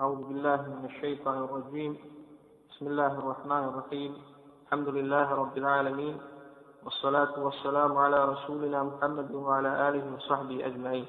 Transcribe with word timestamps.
أعوذ 0.00 0.22
بالله 0.28 0.56
من 0.56 0.84
الشيطان 0.84 1.38
الرجيم 1.44 1.96
بسم 2.70 2.86
الله 2.86 3.12
الرحمن 3.18 3.64
الرحيم 3.68 4.12
الحمد 4.66 4.88
لله 4.88 5.34
رب 5.34 5.58
العالمين 5.58 6.16
والصلاة 6.84 7.34
والسلام 7.44 7.98
على 7.98 8.24
رسولنا 8.24 8.82
محمد 8.82 9.34
وعلى 9.34 9.88
آله 9.88 10.04
وصحبه 10.16 10.66
أجمعين 10.66 11.06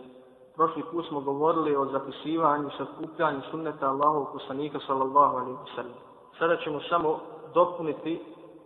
Prošli 0.55 0.83
put 0.91 1.05
smo 1.07 1.21
govorili 1.21 1.75
o 1.75 1.85
zapisivanju 1.85 2.67
i 2.67 2.77
sakupljanju 2.77 3.41
sunneta 3.51 3.89
Allahovog 3.89 4.27
poslanika 4.33 4.79
sallallahu 4.87 5.37
alaihi 5.37 5.57
wa 5.57 5.75
sallam. 5.75 5.97
Sada 6.39 6.57
ćemo 6.57 6.79
samo 6.89 7.19
dopuniti 7.53 8.21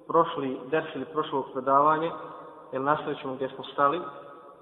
prošli 0.07 0.59
ders 0.71 0.95
ili 0.95 1.05
prošlo 1.05 1.43
predavanje, 1.53 2.11
jer 2.71 2.81
nastavit 2.81 3.21
ćemo 3.21 3.33
gdje 3.35 3.49
smo 3.49 3.63
stali, 3.63 4.01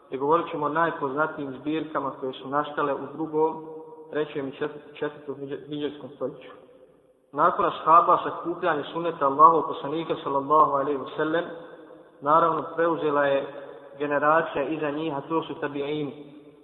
i 0.09 0.17
govorit 0.17 0.51
ćemo 0.51 0.65
o 0.65 0.69
najpoznatijim 0.69 1.53
zbirkama 1.59 2.11
koje 2.19 2.33
su 2.33 2.47
nastale 2.47 2.93
u 2.93 3.07
drugom, 3.13 3.65
trećem 4.10 4.48
i 4.48 4.52
četvrtom 4.94 5.36
hiđarskom 5.68 6.10
stoljeću. 6.16 6.50
Nakon 7.32 7.64
ashaba 7.64 8.18
sakupljanja 8.24 8.84
suneta 8.92 9.26
Allahov 9.26 9.62
poslanika 9.62 10.14
sallallahu 10.22 10.72
alaihi 10.72 10.98
wa 10.98 11.16
sallam, 11.16 11.44
naravno 12.20 12.64
preuzela 12.76 13.24
je 13.24 13.46
generacija 13.98 14.68
iza 14.68 14.90
njih, 14.90 15.16
a 15.16 15.20
to 15.20 15.42
su 15.42 15.54
tabi'ini. 15.54 16.12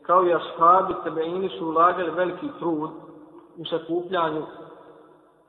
Kao 0.02 0.26
i 0.26 0.34
ashabi, 0.34 0.94
tabi'ini 1.04 1.58
su 1.58 1.68
ulagali 1.68 2.10
veliki 2.10 2.48
trud 2.58 2.90
u 3.58 3.64
sakupljanju 3.64 4.42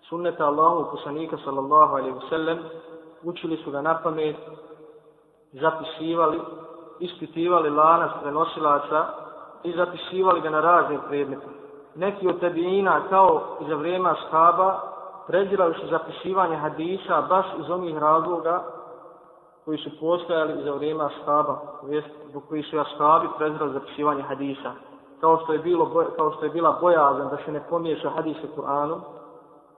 sunneta 0.09 0.45
Allahu 0.45 0.91
poslanika 0.91 1.37
sallallahu 1.45 1.95
alaihi 1.95 2.15
wa 2.15 2.29
sallam, 2.29 2.57
učili 3.23 3.57
su 3.57 3.71
ga 3.71 3.81
na 3.81 3.99
pamet, 4.03 4.35
zapisivali, 5.53 6.39
ispitivali 6.99 7.69
lanac 7.69 8.11
prenosilaca 8.21 9.05
i 9.63 9.71
zapisivali 9.71 10.41
ga 10.41 10.49
na 10.49 10.61
razne 10.61 10.99
predmete. 11.07 11.66
Neki 11.97 12.27
od 12.27 12.39
tabijina, 12.39 13.01
kao 13.09 13.41
i 13.61 13.69
za 13.69 13.75
vrijeme 13.75 14.15
štaba 14.27 14.79
prezirali 15.27 15.75
zapisivanje 15.89 16.55
hadisa 16.55 17.21
baš 17.29 17.45
iz 17.59 17.69
onih 17.69 17.97
razloga 17.97 18.63
koji 19.65 19.77
su 19.77 19.89
postojali 19.99 20.63
za 20.63 20.71
vrijeme 20.71 21.03
jest 21.87 22.07
zbog 22.29 22.43
koji 22.49 22.63
su 22.63 22.79
ashabi 22.79 23.27
prezirali 23.37 23.73
zapisivanje 23.73 24.21
hadisa. 24.21 24.71
Kao 25.21 25.39
što 25.43 25.53
je, 25.53 25.59
bilo, 25.59 26.05
kao 26.15 26.31
što 26.31 26.45
je 26.45 26.51
bila 26.51 26.77
bojazan 26.81 27.29
da 27.29 27.37
se 27.45 27.51
ne 27.51 27.61
pomiješa 27.69 28.09
hadis 28.09 28.37
u 28.43 28.61
Kur'anu, 28.61 28.99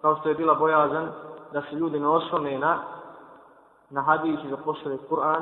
kao 0.01 0.15
što 0.15 0.29
je 0.29 0.35
bila 0.35 0.55
bojazan 0.55 1.09
da 1.53 1.61
se 1.61 1.75
ljudi 1.75 1.99
ne 1.99 2.07
oslone 2.07 2.57
na, 2.57 2.77
na 3.89 4.01
hadis 4.01 4.39
i 4.45 4.49
zaposluje 4.49 4.97
Kur'an 5.09 5.41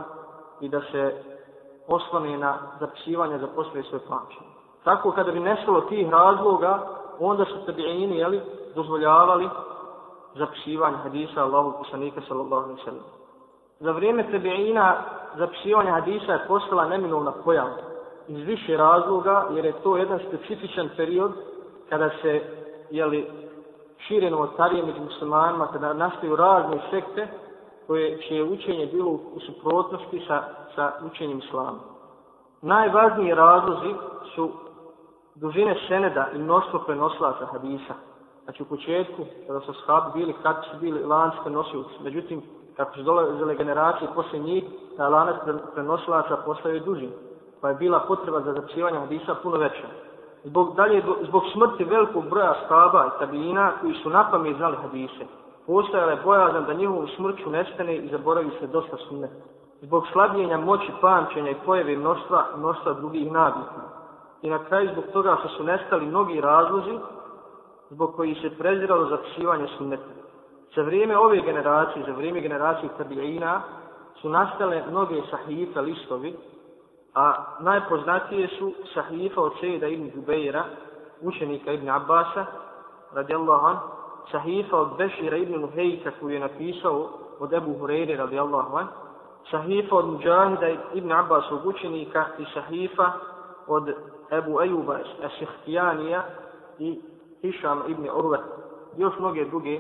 i 0.62 0.70
da 0.70 0.82
se 0.92 1.24
oslone 1.88 2.38
na 2.38 2.58
zapisivanje 2.80 3.38
zaposluje 3.38 3.84
svoje 3.84 4.02
pamćenje. 4.10 4.47
Tako 4.88 5.12
kada 5.12 5.32
bi 5.32 5.40
nestalo 5.40 5.82
tih 5.82 6.10
razloga, 6.10 6.80
onda 7.20 7.46
su 7.46 7.56
tabi'ini, 7.68 8.16
jeli, 8.16 8.42
dozvoljavali 8.76 9.50
zapisivanje 10.36 10.98
hadisa 10.98 11.44
Allahu 11.44 11.74
poslanika 11.78 12.22
sallallahu 12.28 12.64
alaihi 12.64 12.82
sallam. 12.86 13.04
Za 13.80 13.92
vrijeme 13.92 14.26
tabi'ina 14.32 14.94
zapisivanje 15.38 15.92
hadisa 15.92 16.34
je 16.34 16.48
postala 16.48 16.88
neminovna 16.88 17.32
pojava 17.46 17.70
iz 18.28 18.46
više 18.46 18.78
razloga, 18.78 19.46
jer 19.52 19.66
je 19.66 19.74
to 19.84 19.98
jedan 19.98 20.20
specifičan 20.28 20.90
period 20.98 21.32
kada 21.90 22.10
se, 22.22 22.42
jeli, 22.90 23.32
šire 23.98 24.30
novotarije 24.30 24.84
među 24.84 25.02
muslimanima, 25.02 25.68
kada 25.68 25.94
nastaju 25.94 26.36
razne 26.36 26.80
sekte 26.90 27.28
koje 27.88 28.18
će 28.22 28.44
učenje 28.44 28.86
bilo 28.86 29.10
u 29.10 29.40
suprotnosti 29.46 30.24
sa, 30.28 30.44
sa 30.76 30.92
učenjem 31.12 31.40
islama. 31.40 31.80
Najvažniji 32.62 33.34
razlozi 33.34 33.94
su 34.36 34.52
dužine 35.40 35.76
seneda 35.88 36.28
i 36.34 36.38
mnoštvo 36.38 36.80
prenoslaca 36.80 37.46
hadisa. 37.46 37.94
Znači 38.44 38.64
u 38.64 38.66
početku, 38.66 39.26
kada 39.48 39.60
su 39.60 39.74
shabi 39.74 40.20
bili, 40.20 40.34
kad 40.44 40.56
su 40.72 40.78
bili 40.80 41.04
lanci 41.04 41.38
prenosioci. 41.44 42.04
Međutim, 42.04 42.42
kako 42.78 42.94
su 42.94 43.04
dolazile 43.04 43.56
generacije 43.56 44.10
posle 44.16 44.40
njih, 44.40 44.64
ta 44.98 45.10
lanac 45.10 45.36
prenoslaca 45.74 46.38
postaju 46.46 46.80
duži. 46.80 47.10
Pa 47.62 47.70
je 47.70 47.76
bila 47.76 48.00
potreba 48.00 48.42
za 48.42 48.54
zapisivanje 48.54 49.00
hadisa 49.00 49.36
puno 49.44 49.58
veća. 49.58 49.88
Zbog, 50.44 50.76
dalje, 50.76 51.04
zbog 51.28 51.44
smrti 51.54 51.84
velikog 51.84 52.30
broja 52.30 52.54
shaba 52.66 53.06
i 53.06 53.20
tabijina 53.20 53.72
koji 53.82 53.94
su 53.94 54.10
na 54.10 54.30
znali 54.58 54.78
hadise, 54.82 55.26
postojala 55.66 56.12
je 56.12 56.22
bojazan 56.24 56.66
da 56.66 56.74
njihovu 56.74 57.08
smrću 57.16 57.50
nestane 57.50 57.96
i 57.96 58.10
zaboravi 58.10 58.50
se 58.60 58.68
dosta 58.68 58.98
sunne. 58.98 59.30
Zbog 59.82 60.04
slabljenja 60.12 60.58
moći 60.58 60.92
pamćenja 61.02 61.52
i 61.52 61.62
pojave 61.66 61.98
mnoštva, 61.98 62.46
mnoštva 62.58 62.94
drugih 62.94 63.32
nabitna. 63.32 63.97
I 64.42 64.50
na 64.50 64.64
kraju 64.64 64.90
zbog 64.92 65.06
toga 65.14 65.38
što 65.40 65.50
su 65.50 65.64
nestali 65.64 66.06
mnogi 66.06 66.42
razlozi 66.42 67.00
zbog 67.90 68.16
koji 68.16 68.36
se 68.36 68.58
preziralo 68.58 69.10
zapisivanje 69.10 69.68
sunneta. 69.78 70.04
Za 70.76 70.82
vrijeme 70.82 71.18
ove 71.18 71.42
generacije, 71.42 72.06
za 72.06 72.12
vrijeme 72.12 72.42
generacije 72.42 72.90
tabijina, 72.98 73.62
su 74.22 74.30
nastale 74.30 74.84
mnoge 74.90 75.22
sahife 75.32 75.82
listovi, 75.82 76.36
a 77.14 77.34
najpoznatije 77.60 78.48
su 78.48 78.74
sahifa 78.94 79.42
od 79.42 79.54
Sejda 79.60 79.88
ibn 79.88 80.12
Zubeira, 80.16 80.64
učenika 81.22 81.72
ibn 81.72 81.90
Abbasa, 81.90 82.46
radijallahu 83.14 83.68
an, 83.68 83.78
sahifa 84.32 84.78
od 84.78 84.98
Bešira 84.98 85.38
ibn 85.38 85.62
Nuhejka 85.62 86.12
koju 86.20 86.34
je 86.34 86.40
napisao 86.40 87.10
od 87.40 87.54
Ebu 87.54 87.76
Hureyre, 87.80 88.18
radijallahu 88.18 88.78
an, 88.78 88.88
sahifa 89.52 89.96
od 89.96 90.06
Mujahida 90.06 90.68
ibn 90.94 91.12
Abbasovog 91.12 91.66
učenika 91.66 92.26
i 92.40 92.46
sahifa 92.54 93.12
od 93.68 93.94
Ebu 94.32 94.62
Ejuba 94.62 94.98
Esihtijanija 95.24 96.24
i 96.80 97.02
Hišam 97.42 97.82
ibn 97.88 98.10
Urve. 98.14 98.38
Još 98.98 99.20
mnoge 99.20 99.46
druge, 99.46 99.80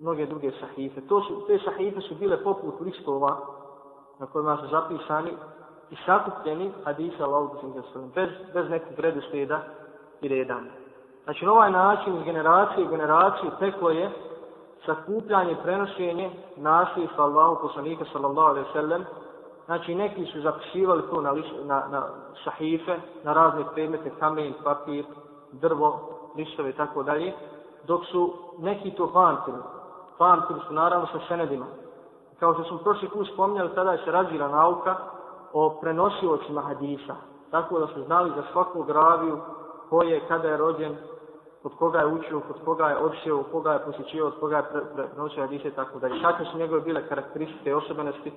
mnoge 0.00 0.26
druge 0.26 0.50
sahife. 0.60 1.00
To 1.08 1.20
su, 1.20 1.46
te 1.46 1.58
sahife 1.64 2.00
su 2.00 2.14
bile 2.14 2.42
poput 2.42 2.80
listova 2.80 3.40
na 4.18 4.26
kojima 4.26 4.56
su 4.56 4.66
zapisani 4.66 5.30
i 5.90 5.96
sakupljeni 6.06 6.72
hadisa 6.84 7.24
Allahog 7.24 7.50
bez, 8.14 8.30
bez 8.54 8.70
nekog 8.70 8.98
redoslijeda 8.98 9.60
i 10.20 10.28
redanja. 10.28 10.70
Znači, 11.24 11.44
na 11.44 11.52
ovaj 11.52 11.70
način 11.70 12.16
iz 12.16 12.24
generacije 12.24 12.86
u 12.86 12.90
generaciju 12.90 13.50
teklo 13.58 13.90
je 13.90 14.10
sakupljanje, 14.86 15.56
prenošenje 15.62 16.30
nasljedstva 16.56 17.24
Allahu 17.24 17.62
poslanika 17.62 18.04
sallallahu 18.12 18.48
alaihi 18.48 18.68
sallam. 18.72 19.04
Znači, 19.70 19.94
neki 19.94 20.26
su 20.26 20.40
zapisivali 20.40 21.02
to 21.10 21.20
na, 21.20 21.34
na, 21.64 21.82
na 21.90 22.02
šahife, 22.44 22.96
na 23.24 23.32
razne 23.32 23.64
predmete, 23.74 24.10
kamen, 24.18 24.54
papir, 24.64 25.04
drvo, 25.52 26.00
lišove 26.36 26.70
i 26.70 26.72
tako 26.72 27.02
dalje, 27.02 27.32
dok 27.86 28.04
su 28.04 28.32
neki 28.58 28.90
to 28.90 29.12
pamtili. 29.12 29.58
Pamtili 30.18 30.60
su 30.66 30.74
naravno 30.74 31.06
sa 31.06 31.18
senedima. 31.28 31.66
Kao 32.40 32.54
što 32.54 32.64
smo 32.64 32.78
prošli 32.78 33.08
put 33.08 33.28
spominjali, 33.32 33.74
tada 33.74 33.92
je 33.92 34.04
se 34.04 34.10
razvila 34.10 34.48
nauka 34.48 34.96
o 35.52 35.70
prenosiocima 35.80 36.60
hadisa. 36.60 37.14
Tako 37.50 37.78
da 37.78 37.86
su 37.86 38.02
znali 38.02 38.32
za 38.36 38.42
svakog 38.52 38.86
graviju 38.86 39.38
ko 39.90 40.02
je, 40.02 40.20
kada 40.28 40.48
je 40.48 40.56
rođen, 40.56 40.96
od 41.64 41.72
koga 41.78 41.98
je 41.98 42.06
učio, 42.06 42.36
od 42.36 42.64
koga 42.64 42.88
je 42.88 42.96
odšio, 42.96 43.38
od 43.38 43.46
koga 43.52 43.72
je 43.72 43.84
posjećio, 43.84 44.26
od 44.26 44.40
koga 44.40 44.56
je 44.56 44.64
prenosio 44.94 45.42
hadise, 45.42 45.70
tako 45.70 45.98
da. 45.98 46.08
Kakve 46.22 46.46
su 46.46 46.58
njegove 46.58 46.80
bile 46.80 47.08
karakteristike 47.08 47.70
i 47.70 47.74
osobenosti, 47.74 48.32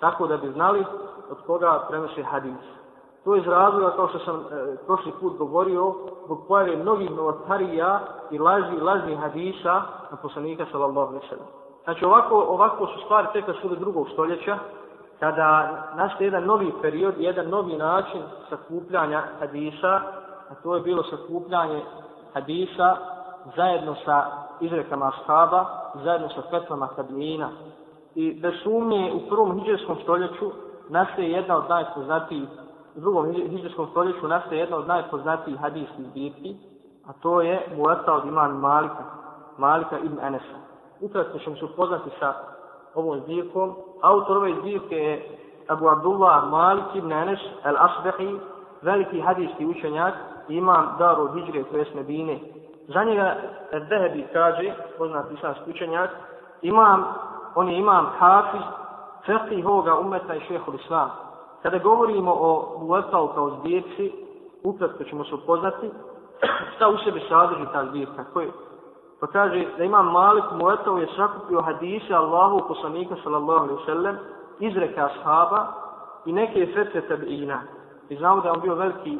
tako 0.00 0.26
da 0.26 0.36
bi 0.36 0.52
znali 0.52 0.84
od 1.30 1.36
koga 1.46 1.84
prenoše 1.88 2.22
hadis. 2.22 2.78
To 3.24 3.34
je 3.34 3.40
iz 3.40 3.46
razloga, 3.46 3.96
kao 3.96 4.08
što 4.08 4.18
sam 4.18 4.36
e, 4.36 4.76
prošli 4.86 5.12
put 5.20 5.36
govorio, 5.36 5.94
zbog 6.24 6.44
pojave 6.48 6.76
mnogih 6.76 7.10
novotarija 7.10 8.00
i 8.30 8.38
laži, 8.38 8.80
lažnih 8.80 9.18
hadisa 9.18 9.82
na 10.10 10.16
poslanika 10.22 10.66
sallallahu 10.72 11.08
alaihi 11.08 11.28
sallam. 11.28 11.46
Znači 11.84 12.04
ovako, 12.04 12.46
ovako 12.48 12.86
su 12.86 13.00
stvari 13.04 13.28
tekle 13.32 13.54
sve 13.60 13.76
drugog 13.76 14.08
stoljeća, 14.12 14.58
kada 15.20 15.68
nastaje 15.96 16.26
jedan 16.26 16.44
novi 16.44 16.72
period, 16.82 17.14
jedan 17.18 17.48
novi 17.48 17.76
način 17.76 18.22
sakupljanja 18.50 19.22
hadisa, 19.40 20.00
a 20.50 20.54
to 20.62 20.74
je 20.74 20.80
bilo 20.80 21.02
sakupljanje 21.02 21.82
hadisa 22.34 22.96
zajedno 23.56 23.94
sa 24.04 24.26
izrekama 24.60 25.12
ashaba, 25.14 25.64
zajedno 26.04 26.28
sa 26.28 26.42
fetvama 26.50 26.88
tabijina. 26.96 27.48
I 28.18 28.34
da 28.40 28.50
sumnje 28.62 29.12
u 29.14 29.28
prvom 29.28 29.60
hijđarskom 29.60 29.96
stoljeću 30.02 30.50
nastaje 30.88 31.30
jedna 31.30 31.56
od 31.56 31.64
najpoznatijih, 31.68 32.48
u 32.96 33.00
drugom 33.00 33.32
hijđarskom 33.32 33.86
stoljeću 33.90 34.28
nastaje 34.28 34.58
jedna 34.58 34.76
od 34.76 34.86
najpoznatijih 34.86 35.60
hadijskih 35.60 36.06
zbirki, 36.10 36.56
a 37.06 37.12
to 37.22 37.40
je 37.40 37.66
Muata 37.76 38.14
od 38.14 38.24
imam 38.24 38.60
Malika, 38.60 39.04
Malika 39.58 39.98
ibn 39.98 40.18
Enesa. 40.22 40.58
Ukratko 41.00 41.38
ćemo 41.38 41.56
se 41.56 41.64
upoznati 41.64 42.10
sa 42.20 42.34
ovom 42.94 43.20
zbirkom. 43.20 43.74
Autor 44.02 44.36
ove 44.36 44.54
zbirke 44.60 44.96
je 44.96 45.38
Abu 45.68 45.88
Abdullah 45.88 46.50
Malik 46.50 46.84
ibn 46.94 47.12
Enes 47.12 47.40
al-Asbehi, 47.64 48.38
veliki 48.82 49.20
hadijski 49.20 49.66
učenjak, 49.66 50.14
imam 50.48 50.96
Daru 50.98 51.28
Hidžre, 51.34 51.64
to 51.64 51.76
jest 51.76 51.94
Medine. 51.94 52.40
Za 52.88 53.04
njega 53.04 53.36
Dehebi 53.88 54.26
kaže, 54.32 54.74
poznat 54.98 55.26
islamski 55.32 55.70
učenjak, 55.70 56.10
imam, 56.62 57.04
on 57.58 57.68
je 57.68 57.78
imam 57.78 58.06
hafiz, 58.18 58.60
fekih 59.26 59.66
ovoga 59.66 59.98
umeta 59.98 60.34
i 60.34 60.40
šehol 60.40 60.74
islam. 60.74 61.10
Kada 61.62 61.78
govorimo 61.78 62.32
o 62.32 62.78
Muletau 62.80 63.28
kao 63.34 63.50
zbirci, 63.50 64.12
ukratko 64.62 65.04
ćemo 65.04 65.24
se 65.24 65.34
upoznati, 65.34 65.90
šta 66.76 66.88
u 66.88 66.96
sebi 67.04 67.20
sadrži 67.28 67.64
ta 67.72 67.84
zbirka? 67.84 68.24
Koji, 68.32 68.48
pa 69.20 69.26
kaže 69.26 69.66
da 69.78 69.84
imam 69.84 70.12
Malik 70.12 70.44
Muetov 70.52 71.00
je 71.00 71.08
sakupio 71.16 71.60
hadise 71.60 72.14
Allahu 72.14 72.68
poslanika 72.68 73.14
sallallahu 73.24 73.64
alaihi 73.64 73.86
sallam, 73.86 74.16
izreka 74.58 75.04
ashaba 75.04 75.66
i 76.26 76.32
neke 76.32 76.66
fetve 76.74 77.08
tabiina. 77.08 77.60
I 78.08 78.16
znamo 78.16 78.40
da 78.40 78.52
on 78.52 78.60
bio 78.60 78.74
veliki 78.74 79.18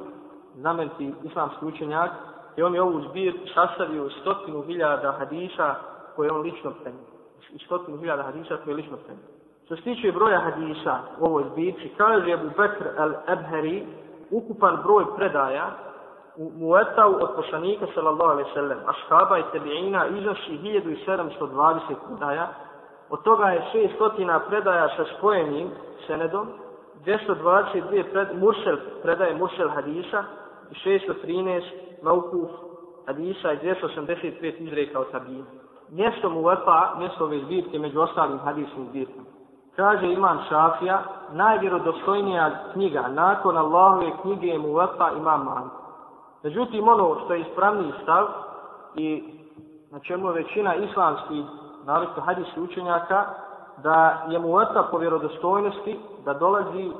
znameniti 0.55 1.15
islamski 1.25 1.67
učenjak 1.67 2.11
i 2.57 2.63
on 2.63 2.75
je 2.75 2.83
ovu 2.83 3.01
zbir 3.01 3.35
sastavio 3.55 4.11
stotinu 4.11 4.63
hiljada 4.63 5.13
hadisa 5.13 5.75
koje 6.17 6.33
on 6.33 6.41
lično 6.41 6.71
prenio 6.83 7.18
i 7.55 7.59
Stotinu 7.59 7.99
hiljada 7.99 8.23
hadisa 8.23 8.57
koje 8.65 8.77
lično 8.77 8.97
prema. 8.97 9.21
Što 9.65 9.77
se 9.77 9.83
tiče 9.83 10.13
broja 10.13 10.41
hadisa 10.41 10.99
u 11.19 11.25
ovoj 11.25 11.45
zbirci, 11.53 11.91
kaže 11.97 12.33
Abu 12.33 12.49
Bekr 12.49 12.87
al-Ebheri, 12.99 13.87
ukupan 14.31 14.79
broj 14.85 15.05
predaja 15.17 15.71
u 16.37 16.51
Muetau 16.59 17.15
od 17.21 17.31
poslanika 17.37 17.87
sallallahu 17.95 18.31
alaihi 18.31 18.51
sallam, 18.55 18.79
ashaba 18.87 19.39
i 19.39 19.43
tebiina 19.53 20.07
iznosi 20.07 20.59
1720 20.63 21.81
predaja, 22.07 22.49
od 23.11 23.23
toga 23.23 23.45
je 23.45 23.63
600 24.01 24.41
predaja 24.49 24.89
sa 24.97 25.05
spojenim 25.19 25.71
senedom, 26.07 26.49
222 27.05 28.05
pred, 28.13 28.29
mursel, 28.35 28.77
predaje 29.03 29.35
mursel 29.35 29.69
hadisa 29.69 30.25
i 30.71 30.75
613 30.75 31.63
naukuf 32.03 32.51
hadisa 33.07 33.53
i 33.53 33.59
285 33.59 34.55
izreka 34.59 35.01
od 35.01 35.11
tabina. 35.11 35.45
Mjesto 35.91 36.31
Mueta, 36.31 36.95
mjesto 36.99 37.25
ove 37.25 37.39
zbirke 37.39 37.79
među 37.79 38.01
ostalim 38.01 38.39
hadisnim 38.39 38.87
zbirkama. 38.89 39.27
Kaže 39.77 40.13
Imam 40.13 40.39
Šafija, 40.49 41.03
najvjerodostojnija 41.33 42.51
knjiga 42.73 43.09
nakon 43.09 43.57
Allahove 43.57 44.13
knjige 44.23 44.47
je 44.47 44.59
Muwatta 44.59 45.17
Imam 45.17 45.45
Malik. 45.45 45.73
Međutim, 46.43 46.89
ono 46.89 47.17
što 47.25 47.35
je 47.35 47.41
ispravni 47.41 47.93
stav 48.03 48.27
i 48.95 49.35
na 49.91 49.99
čemu 49.99 50.29
je 50.29 50.35
većina 50.35 50.75
islamskih 50.75 51.45
naravno 51.85 52.23
hadijskih 52.23 52.63
učenjaka, 52.63 53.25
da 53.83 54.27
je 54.29 54.39
Muwatta 54.39 54.83
po 54.91 54.99
vjerodostojnosti 54.99 56.01
da 56.25 56.35
dolazi 56.35 56.93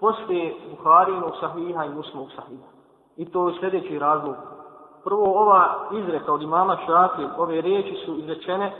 poslije 0.00 0.54
Buharinog 0.70 1.32
sahiha 1.40 1.84
i 1.84 1.94
Muslimog 1.94 2.28
sahiha. 2.36 2.68
I 3.16 3.24
to 3.32 3.48
je 3.48 3.54
sljedeći 3.60 3.98
razlog. 3.98 4.36
Prvo, 5.06 5.24
ova 5.42 5.88
izreka 5.92 6.32
od 6.32 6.42
imama 6.42 6.76
Šafi, 6.86 7.22
ove 7.38 7.60
riječi 7.60 7.96
su 8.06 8.16
izrečene 8.18 8.72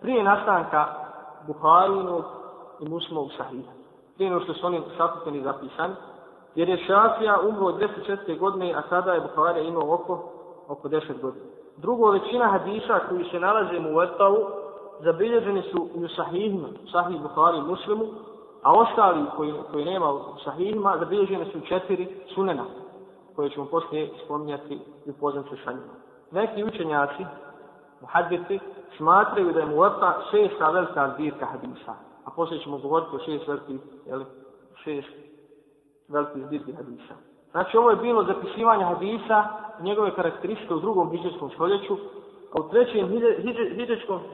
prije 0.00 0.24
nastanka 0.24 0.86
Buharinog 1.46 2.24
i 2.80 2.88
Muslimovog 2.88 3.30
sahiha. 3.36 3.72
Prije 4.14 4.30
nego 4.30 4.44
što 4.44 4.54
su 4.54 4.66
oni 4.66 4.82
sakupeni 4.96 5.42
zapisani. 5.42 5.94
Jer 6.54 6.68
je 6.68 6.84
Šafija 6.86 7.38
umro 7.48 7.66
od 7.66 7.74
204. 8.08 8.38
godine, 8.38 8.74
a 8.74 8.82
sada 8.88 9.12
je 9.12 9.20
Buharija 9.20 9.64
imao 9.64 9.94
oko, 9.94 10.32
oko 10.68 10.88
10 10.88 11.20
godina. 11.22 11.44
Drugo, 11.76 12.10
većina 12.10 12.48
hadisa 12.48 12.98
koji 13.08 13.24
se 13.24 13.40
nalaze 13.40 13.80
u 13.94 14.02
Etavu, 14.02 14.38
zabilježeni 15.00 15.62
su 15.62 15.88
u 15.94 16.08
sahihima, 16.08 16.68
sahih 16.92 17.20
Buhari 17.20 17.58
i 17.58 17.62
muslimu, 17.70 18.04
a 18.62 18.72
ostali 18.72 19.24
koji, 19.36 19.54
koji 19.72 19.84
nema 19.84 20.12
u 20.12 20.20
sahihima, 20.44 20.96
zabilježeni 20.98 21.44
su 21.52 21.60
četiri 21.60 22.08
sunena, 22.34 22.64
koje 23.36 23.50
ćemo 23.50 23.66
poslije 23.66 24.10
spominjati 24.24 24.78
i 25.06 25.10
upoznat 25.10 25.44
se 25.48 25.56
sa 25.64 25.72
njima. 25.72 25.94
Neki 26.30 26.64
učenjaci, 26.64 27.24
muhadbiti, 28.00 28.60
smatraju 28.96 29.52
da 29.52 29.60
je 29.60 29.66
Muwatta 29.66 30.12
šesta 30.30 30.70
velika 30.70 31.10
zbirka 31.14 31.46
hadisa 31.46 31.94
a 32.24 32.30
poslije 32.30 32.62
ćemo 32.62 32.78
govoriti 32.78 33.16
o 33.16 33.18
šest 33.18 33.48
velikih, 33.48 33.80
jel, 34.06 34.24
šest 34.84 35.08
velikih 36.08 36.46
zbirki 36.46 36.72
hadisa. 36.72 37.14
Znači, 37.50 37.76
ovo 37.76 37.90
je 37.90 37.96
bilo 37.96 38.24
zapisivanje 38.24 38.84
hadisa, 38.84 39.44
njegove 39.80 40.14
karakteristike 40.14 40.74
u 40.74 40.80
drugom 40.80 41.10
hijđarskom 41.10 41.50
stoljeću, 41.50 41.96
a 42.52 42.60
u 42.60 42.68
trećem 42.68 43.08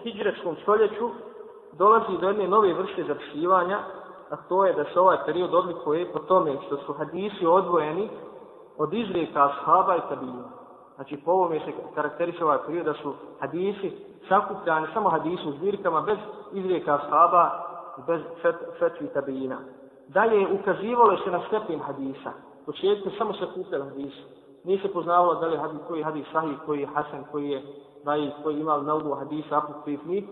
hijđarskom 0.03 0.57
stoljeću 0.63 1.11
dolazi 1.73 2.19
do 2.21 2.29
jedne 2.29 2.49
nove 2.49 2.75
vrste 2.75 3.05
zapisivanja, 3.05 3.79
a 4.31 4.37
to 4.37 4.65
je 4.65 4.73
da 4.73 4.85
se 4.85 5.01
ovaj 5.01 5.17
period 5.27 5.55
odlikuje 5.55 6.13
po 6.13 6.19
tome 6.19 6.57
što 6.67 6.77
su 6.77 6.93
hadisi 6.93 7.47
odvojeni 7.47 8.09
od 8.79 8.95
izrijeka 8.95 9.45
ashaba 9.45 9.97
i 9.97 10.01
tabina. 10.09 10.45
Znači, 10.95 11.17
po 11.17 11.31
ovome 11.31 11.61
se 11.61 11.73
karakteriše 11.95 12.45
ovaj 12.45 12.59
period 12.67 12.85
da 12.85 12.95
su 12.95 13.15
hadisi 13.41 13.93
sakupljani, 14.29 14.87
samo 14.95 15.09
hadisi 15.09 15.49
u 15.49 15.53
zbirkama, 15.53 16.01
bez 16.01 16.19
izrijeka 16.53 16.95
ashaba 16.95 17.69
bez 18.07 18.21
fet, 18.43 18.57
fetvi 18.79 19.09
tabijina. 19.15 19.59
Dalje 20.09 20.47
ukazivalo 20.61 21.17
se 21.25 21.31
na 21.31 21.41
stepen 21.49 21.81
hadisa. 21.81 22.31
U 22.63 22.67
početku 22.67 23.11
samo 23.19 23.33
se 23.33 23.47
kupljali 23.55 23.89
hadisi. 23.89 24.23
Nije 24.65 24.83
se 24.83 24.93
poznavalo 24.93 25.35
da 25.35 25.47
li 25.47 25.57
hadis, 25.57 25.81
koji 25.89 25.99
je 25.99 26.05
hadis 26.05 26.27
sahih, 26.33 26.59
koji 26.67 26.81
je 26.81 26.87
hasan, 26.87 27.25
koji 27.33 27.49
je 27.49 27.63
daj, 28.05 28.31
koji 28.43 28.61
imao 28.61 28.83
naudu 28.83 29.15
hadisa, 29.15 29.59
apokrifni, 29.59 30.29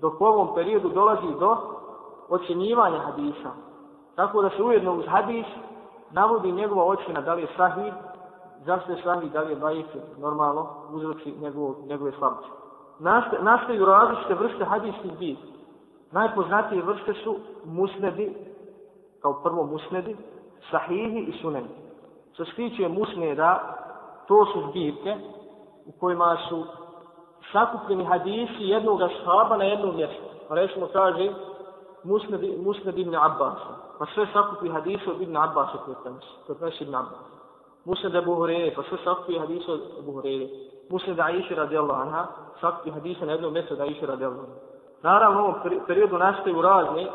Dok 0.00 0.20
u 0.20 0.24
ovom 0.24 0.54
periodu 0.54 0.88
dolazi 0.88 1.38
do 1.40 1.56
ocjenjivanja 2.28 2.98
hadisa. 2.98 3.50
Tako 4.16 4.42
da 4.42 4.50
se 4.50 4.62
ujedno 4.62 4.94
uz 4.94 5.04
hadis 5.08 5.46
navodi 6.12 6.52
njegova 6.52 6.84
ocjena 6.84 7.20
da 7.20 7.34
li 7.34 7.42
je 7.42 7.48
sahih, 7.56 7.92
zašto 8.64 8.92
je 8.92 9.02
sahih, 9.02 9.32
da 9.32 9.40
li 9.40 9.52
je 9.52 9.56
dajif, 9.56 9.86
normalno, 10.18 10.66
uzroči 10.92 11.34
njegov, 11.40 11.74
njegove 11.86 12.12
slabosti. 12.12 12.50
Nastaju 13.40 13.84
različite 13.84 14.34
vrste 14.34 14.64
hadijskih 14.64 15.18
bit. 15.18 15.38
Najpoznatije 16.12 16.82
vrste 16.82 17.14
su 17.24 17.36
musnedi, 17.64 18.34
kao 19.22 19.42
prvo 19.42 19.66
musnedi, 19.66 20.16
sahihi 20.70 21.18
i 21.18 21.38
suneni. 21.42 21.68
Što 22.32 22.44
se 22.44 22.52
tiče 22.54 22.88
musneda, 22.88 23.76
to 24.28 24.44
su 24.44 24.62
zbirke 24.70 25.16
u 25.86 25.92
kojima 26.00 26.36
su 26.48 26.64
sakupljeni 27.52 28.04
hadisi 28.04 28.58
jednog 28.58 29.02
ashaba 29.02 29.56
na 29.56 29.64
jednom 29.64 29.96
mjestu. 29.96 30.22
Recimo 30.50 30.86
kaže 30.92 31.32
Musnad, 32.04 32.40
Musnad 32.64 32.98
ibn 32.98 33.14
Abbas. 33.14 33.58
Pa 33.98 34.06
sve 34.14 34.26
sakupi 34.32 34.68
hadise 34.68 35.10
od 35.10 35.20
ibn 35.20 35.36
Abbas 35.36 35.70
koji 35.84 35.96
prenosi. 36.02 36.26
Koji 36.46 36.58
prenosi 36.58 36.84
ibn 36.84 36.94
Abbas. 36.94 37.20
Musnad 37.84 38.16
Abu 38.16 38.34
Hurere, 38.34 38.74
pa 38.76 38.82
sve 38.82 38.98
sakupi 39.04 39.38
hadise 39.38 39.72
od 39.72 39.80
Abu 39.98 40.12
Hurere. 40.12 40.46
Musnad 40.90 41.20
Aisha 41.20 41.54
radijallahu 41.54 42.02
anha, 42.02 42.26
sakupi 42.60 42.90
hadise 42.90 43.26
na 43.26 43.32
jednom 43.32 43.52
mjestu 43.52 43.74
od 43.74 43.80
Aisha 43.80 44.06
radijallahu 44.06 44.46
anha. 44.46 44.60
Naravno, 45.02 45.40
u 45.40 45.44
ovom 45.44 45.54
periodu 45.86 46.18
nastaju 46.18 46.62
razne, 46.62 47.06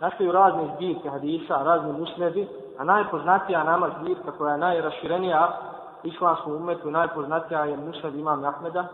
nastaju 0.00 0.32
razne 0.32 0.74
zbirke 0.76 1.08
hadisa, 1.08 1.62
razne 1.62 1.92
musnedi, 1.92 2.48
a 2.78 2.84
najpoznatija 2.84 3.64
nama 3.64 3.90
zbirka 4.00 4.32
koja 4.38 4.52
je 4.52 4.58
najraširenija 4.58 5.52
islamskom 6.04 6.56
umetu, 6.56 6.90
najpoznatija 6.90 7.64
je 7.64 7.76
musned 7.76 8.14
imam 8.14 8.44
Ahmeda, 8.44 8.84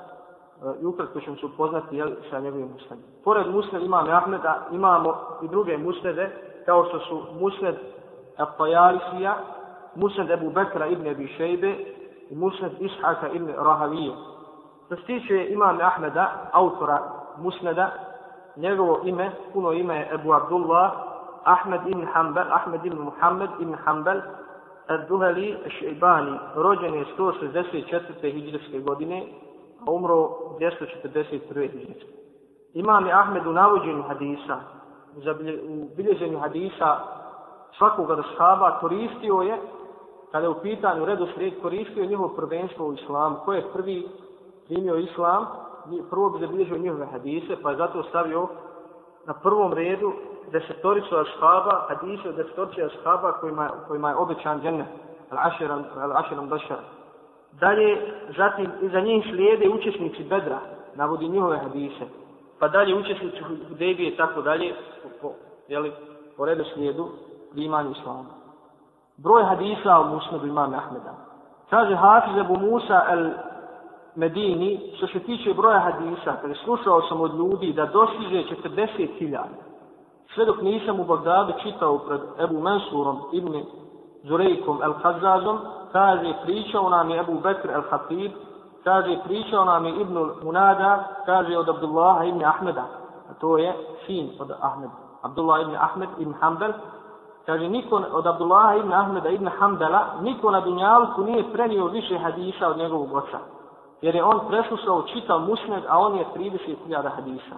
E, 0.62 0.83
i 0.83 0.87
ukratko 0.87 1.21
ćemo 1.21 1.37
se 1.37 1.47
upoznati 1.47 1.96
jel, 1.96 2.11
sa 2.31 2.41
njegovim 2.41 2.69
musnedom. 2.73 3.05
Pored 3.25 3.46
musned 3.55 3.82
imam 3.82 4.08
Ahmeda 4.11 4.67
imamo 4.73 5.15
i 5.43 5.49
druge 5.49 5.79
musnede, 5.79 6.31
kao 6.67 6.84
što 6.84 6.99
su 6.99 7.23
musned 7.41 7.75
Al-Tajarisija, 8.39 9.32
musned 9.94 10.31
Ebu 10.31 10.51
Bekra 10.51 10.87
ibn 10.87 11.06
Ebi 11.06 11.27
Šejbe 11.27 11.77
i 12.31 12.37
musned 12.37 12.73
Ishaka 12.79 13.29
ibn 13.29 13.49
Rahavije. 13.58 14.13
Što 14.87 14.96
se 14.96 15.03
tiče 15.03 15.46
imam 15.51 15.79
Ahmeda, 15.81 16.51
autora 16.53 16.99
musneda, 17.39 17.91
njegovo 18.56 19.01
ime, 19.05 19.31
puno 19.53 19.73
ime 19.73 19.96
je 19.96 20.08
Ebu 20.15 20.32
Abdullah, 20.32 20.93
Ahmed 21.44 21.81
ibn 21.87 22.06
Hanbal, 22.13 22.53
Ahmed 22.53 22.84
ibn 22.84 22.99
Muhammed 22.99 23.51
ibn 23.61 23.75
Hanbal, 23.84 24.20
Ad-Duhali 24.89 25.56
Šeibani, 25.79 26.39
rođen 26.55 26.94
je 26.94 27.05
164. 27.19 28.32
hijđarske 28.32 28.79
godine, 28.79 29.27
a 29.87 29.91
umro 29.91 30.29
241. 30.58 31.70
hijđarske. 31.70 32.20
Imam 32.75 33.06
je 33.06 33.13
Ahmed 33.13 33.46
u 33.46 33.53
navođenju 33.53 34.03
hadisa, 34.03 34.60
u 35.69 35.89
bilježenju 35.96 36.39
hadisa 36.39 36.99
svakog 37.79 38.06
da 38.06 38.79
koristio 38.81 39.34
je, 39.34 39.58
kada 40.32 40.46
je 40.46 40.51
u 40.51 40.60
pitanju 40.63 41.05
redu 41.05 41.27
sred, 41.34 41.53
koristio 41.63 42.03
je 42.03 42.08
njihovo 42.08 42.29
prvenstvo 42.29 42.87
u 42.87 42.93
islamu. 42.93 43.37
Ko 43.44 43.53
je 43.53 43.72
prvi 43.72 44.08
primio 44.67 44.96
islam, 44.96 45.46
prvo 46.10 46.31
bi 46.31 46.46
zabilježio 46.46 46.79
njihove 46.79 47.06
hadise, 47.06 47.56
pa 47.63 47.70
je 47.70 47.77
zato 47.77 48.03
stavio 48.03 48.49
na 49.27 49.34
prvom 49.34 49.72
redu 49.72 50.13
desetoricu 50.53 51.17
ashaba, 51.17 51.87
hadise 51.89 52.29
od 52.29 52.34
desetorice 52.34 52.82
ashaba 52.82 53.32
kojima, 53.32 53.70
kojima 53.89 54.08
je 54.08 54.17
obećan 54.17 54.60
džennet, 54.60 54.87
al-aširam 55.31 56.49
bašar. 56.49 56.79
Dalje, 57.53 58.15
zatim, 58.37 58.71
iza 58.83 59.01
njih 59.01 59.25
slijede 59.31 59.69
učesnici 59.69 60.25
bedra, 60.25 60.59
navodi 60.95 61.29
njihove 61.29 61.59
hadise. 61.59 62.05
Pa 62.59 62.69
dalje, 62.69 62.95
učesnici 62.95 63.43
Hudebije 63.69 64.09
i 64.09 64.17
tako 64.17 64.43
dalje, 64.43 64.75
po, 65.03 65.09
po, 65.23 65.35
jeli, 65.69 65.93
po 66.37 66.45
redu 66.45 66.65
slijedu, 66.75 67.09
primanju 67.53 67.91
islama. 67.91 68.25
Broj 69.17 69.45
hadisa 69.45 70.01
u 70.01 70.15
musnadu 70.15 70.47
imam 70.47 70.75
Ahmeda. 70.75 71.15
Kaže 71.71 71.95
Hafiz 71.95 72.39
Abu 72.39 72.59
Musa 72.59 73.05
al 73.09 73.31
Medini, 74.15 74.93
što 74.97 75.07
se 75.07 75.21
tiče 75.21 75.55
broja 75.55 75.79
hadisa, 75.79 76.37
kada 76.43 76.55
slušao 76.55 77.03
sam 77.03 77.21
od 77.21 77.35
ljudi 77.35 77.73
da 77.73 77.87
dostiže 77.87 78.43
40.000, 78.65 79.39
sve 80.35 80.45
dok 80.45 80.63
nisam 80.63 81.01
u 81.01 81.05
Bagdadu 81.05 81.53
čitao 81.63 81.99
pred 81.99 82.21
Ebu 82.39 82.61
Mensurom 82.61 83.19
ibn 83.33 83.63
Zurejkom 84.22 84.82
el 84.82 84.93
Hazazom, 85.03 85.58
kaže, 85.93 86.34
pričao 86.43 86.89
nam 86.89 87.10
je 87.10 87.20
Abu 87.20 87.41
Bekr 87.41 87.69
al-Hatib, 87.69 88.31
kaže, 88.84 89.19
pričao 89.24 89.65
nam 89.65 89.86
je 89.86 90.00
Ibn 90.00 90.31
Munada, 90.43 91.05
kaže, 91.27 91.58
od 91.58 91.69
Abdullaha 91.69 92.24
ibn 92.24 92.44
Ahmeda, 92.44 92.84
a 93.31 93.34
to 93.41 93.58
je 93.58 93.74
sin 94.06 94.31
od 94.41 94.50
Ahmeda, 94.60 94.93
Abdullah 95.22 95.62
ibn 95.62 95.77
Ahmed 95.77 96.08
ibn 96.19 96.34
Hanbel, 96.41 96.72
kaže, 97.46 97.69
niko 97.69 97.96
od 98.12 98.27
Abdullaha 98.27 98.74
ibn 98.77 98.93
Ahmeda 98.93 99.29
ibn 99.29 99.48
Hanbela, 99.48 100.06
niko 100.20 100.50
na 100.50 100.60
Dunjalku 100.60 101.24
nije 101.24 101.53
prenio 101.53 101.86
više 101.86 102.19
hadisa 102.19 102.69
od 102.69 102.79
njegovog 102.79 103.15
oca, 103.15 103.39
jer 104.03 104.15
je 104.15 104.24
on 104.24 104.41
preslušao 104.48 105.03
čitav 105.03 105.41
musned, 105.41 105.84
a 105.89 105.98
on 105.98 106.17
je 106.17 106.27
30.000 106.36 107.10
hadisa. 107.17 107.56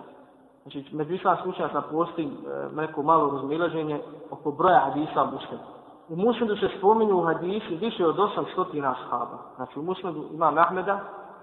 Znači, 0.62 0.84
među 0.92 1.14
islamskim 1.14 1.50
učenjacima 1.50 1.82
postoji 1.82 2.26
e, 2.26 2.68
neko 2.74 3.02
malo 3.02 3.30
razmilaženje 3.30 4.00
oko 4.30 4.50
broja 4.50 4.78
hadisa 4.78 5.24
musneda. 5.24 5.81
U 6.08 6.16
musnedu 6.16 6.56
se 6.56 6.68
spominju 6.78 7.18
u 7.18 7.22
hadisi 7.22 7.76
više 7.76 8.06
od 8.06 8.16
800 8.16 8.90
ashaba. 8.90 9.38
Znači 9.56 9.78
u 9.78 9.82
musnedu 9.82 10.24
ima 10.32 10.54
Ahmeda 10.56 11.00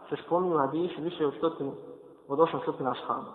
se 0.09 0.15
spominju 0.25 0.55
u 0.55 0.59
hadisi 0.59 1.01
više 1.01 1.25
od, 1.25 1.33
stotinu, 1.37 1.71
od 2.27 2.39
800 2.39 2.91
ashaba. 2.91 3.31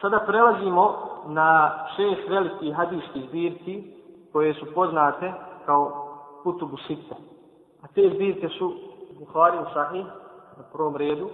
Sada 0.00 0.24
prelazimo 0.26 0.94
na 1.26 1.70
šest 1.96 2.28
velikih 2.28 2.74
hadijskih 2.74 3.28
zbirki 3.28 3.84
koje 4.32 4.54
su 4.54 4.66
poznate 4.74 5.32
kao 5.66 6.06
Kutubu 6.42 6.76
Sitte. 6.76 7.14
A 7.82 7.86
te 7.94 8.10
zbirke 8.14 8.48
su 8.48 8.72
Buhari 9.18 9.58
u 9.58 9.72
Sahih 9.74 10.06
na 10.56 10.64
prvom 10.72 10.96
redu, 10.96 11.28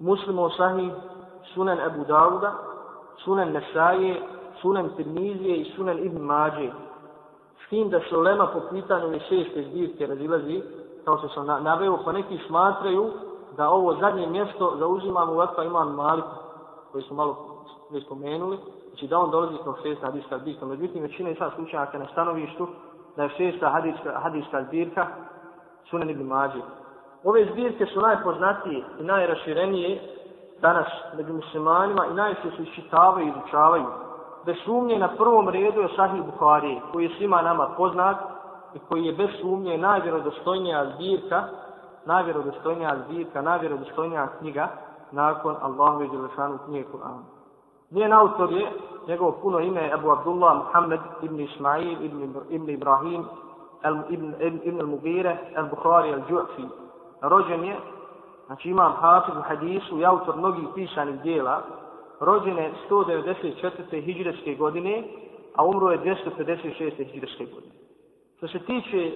Muslim 0.00 0.38
u 0.38 0.50
Sahih, 0.50 0.92
Sunan 1.54 1.80
Abu 1.80 2.04
Dawuda, 2.04 2.50
Sunan 3.24 3.52
Nesaje, 3.52 4.22
Sunan 4.60 4.90
Tirmizije 4.96 5.56
i 5.56 5.72
Sunan 5.76 5.98
Ibn 5.98 6.18
Mađe 6.18 6.70
tim 7.70 7.90
da 7.90 8.00
se 8.00 8.16
ulema 8.16 8.46
po 8.46 8.60
pitanju 8.70 9.06
ove 9.06 9.20
šeste 9.20 9.62
zbirke 9.62 10.06
razilazi, 10.06 10.62
kao 11.04 11.18
što 11.18 11.28
sam 11.28 11.46
naveo, 11.46 11.98
pa 12.04 12.12
neki 12.12 12.38
smatraju 12.46 13.10
da 13.56 13.70
ovo 13.70 13.94
zadnje 14.00 14.26
mjesto 14.26 14.76
zauzimamo 14.78 15.32
ovakva 15.32 15.64
imam 15.64 15.94
Malik, 15.94 16.24
koji 16.92 17.04
su 17.04 17.14
malo 17.14 17.36
već 17.90 18.04
spomenuli, 18.04 18.58
znači 18.88 19.06
da 19.06 19.18
on 19.18 19.30
dolazi 19.30 19.56
kao 19.64 19.74
šesta 19.82 20.06
hadijska 20.06 20.38
zbirka. 20.38 20.66
Međutim, 20.66 21.02
većina 21.02 21.30
i 21.30 21.34
sad 21.34 21.52
slučajaka 21.54 21.98
na 21.98 22.06
stanovištu 22.12 22.68
da 23.16 23.22
je 23.22 23.30
šesta 23.36 23.68
hadijska, 23.68 24.20
hadijska 24.22 24.64
zbirka 24.64 25.06
Sunan 25.90 26.10
ibn 26.10 26.22
Mađi. 26.22 26.62
Ove 27.24 27.48
zbirke 27.52 27.86
su 27.86 28.00
najpoznatije 28.00 28.84
i 29.00 29.02
najraširenije 29.02 30.00
danas 30.60 30.86
među 31.16 31.32
muslimanima 31.32 32.06
i 32.06 32.14
najviše 32.14 32.50
se 32.56 32.62
iščitavaju 32.62 33.26
i 33.26 33.28
izučavaju 33.28 33.86
bez 34.46 34.56
sumnje 34.64 34.98
na 34.98 35.08
prvom 35.08 35.48
redu 35.48 35.80
je 35.80 35.88
Sahih 35.96 36.22
Bukhari, 36.22 36.80
koji 36.92 37.04
je 37.04 37.16
svima 37.18 37.42
nama 37.42 37.68
poznat 37.76 38.16
i 38.74 38.78
koji 38.78 39.04
je 39.04 39.12
bez 39.12 39.30
sumnje 39.40 39.78
najvjerodostojnija 39.78 40.86
zbirka, 40.94 41.44
najvjerodostojnija 42.06 42.96
zbirka, 43.06 43.42
najvjerodostojnija 43.42 44.28
knjiga 44.38 44.68
nakon 45.12 45.56
Allahu 45.62 46.02
i 46.02 46.08
Đelešanu 46.08 46.58
knjige 46.66 46.88
Kur'ana. 46.92 47.22
Njen 47.90 48.12
autor 48.12 48.52
je, 48.52 48.72
njegovo 49.08 49.32
puno 49.42 49.60
ime 49.60 49.92
Abu 49.92 50.10
Abdullah 50.10 50.56
Muhammed 50.56 51.00
ibn 51.22 51.40
Ismail 51.40 52.04
ibn, 52.04 52.34
ibn 52.50 52.70
Ibrahim 52.70 53.24
al, 53.82 53.96
ibn, 54.08 54.34
ibn, 54.40 54.60
ibn 54.64 54.80
al-Mugire 54.80 55.36
al-Bukhari 55.56 56.12
al-Ju'fi. 56.12 56.68
Rođen 57.22 57.64
je, 57.64 57.76
znači 58.46 58.68
imam 58.68 58.92
hafiz 58.92 59.34
u 59.36 59.42
hadisu 59.42 59.98
i 59.98 60.04
autor 60.04 60.36
mnogih 60.36 60.68
pisanih 60.74 61.20
dijela, 61.20 61.60
rođene 62.22 62.72
194. 62.90 64.04
hijđreske 64.04 64.54
godine, 64.54 65.04
a 65.54 65.64
umro 65.64 65.90
je 65.90 65.98
256. 65.98 67.12
hijđreske 67.12 67.44
godine. 67.44 67.74
Što 68.36 68.48
se 68.48 68.58
tiče 68.58 69.12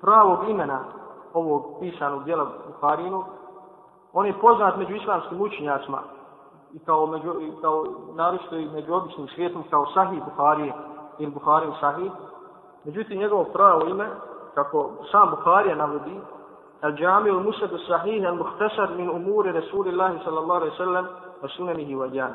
pravog 0.00 0.38
imena 0.48 0.84
ovog 1.32 1.76
pisanog 1.80 2.24
dijela 2.24 2.46
Buharinu, 2.66 3.24
on 4.12 4.26
je 4.26 4.40
poznat 4.40 4.76
među 4.76 4.94
islamskim 4.94 5.40
učenjacima 5.40 6.02
i 6.72 6.78
kao, 6.78 7.06
među, 7.06 7.40
i 7.40 7.52
kao 7.60 7.84
naročito 8.14 8.56
i 8.56 8.68
među 8.68 8.94
običnim 8.94 9.28
svijetom 9.28 9.64
kao 9.70 9.86
Sahih 9.94 10.22
Buharije 10.24 10.72
ili 11.18 11.30
Buharin 11.30 11.72
Sahih. 11.80 12.12
Međutim, 12.84 13.18
njegovo 13.18 13.44
pravo 13.44 13.86
ime, 13.86 14.08
kako 14.54 14.90
sam 15.10 15.30
Buharija 15.30 15.76
navodi, 15.76 16.20
Al-đami 16.82 17.30
ul-musadu 17.30 17.78
Sahih 17.88 18.22
al-Muhtasar 18.26 18.96
min 18.96 19.10
umuri 19.10 19.52
Rasulillahi 19.52 20.18
sallallahu 20.24 20.60
alaihi 20.60 20.76
sallam 20.76 21.06
sunanihi 21.48 21.94
wa 21.94 22.14
jani. 22.14 22.34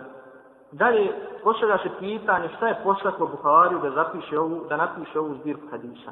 Dalje, 0.72 1.12
postavlja 1.44 1.78
se 1.78 1.90
pitanje 2.00 2.50
šta 2.58 2.68
je 2.68 2.80
poslatno 2.84 3.26
Buhariju 3.26 3.80
da 3.80 3.90
zapiše 3.90 4.40
ovu, 4.40 4.66
da 4.70 4.78
napiše 4.78 5.20
ovu 5.20 5.36
zbirku 5.36 5.68
hadisa. 5.72 6.12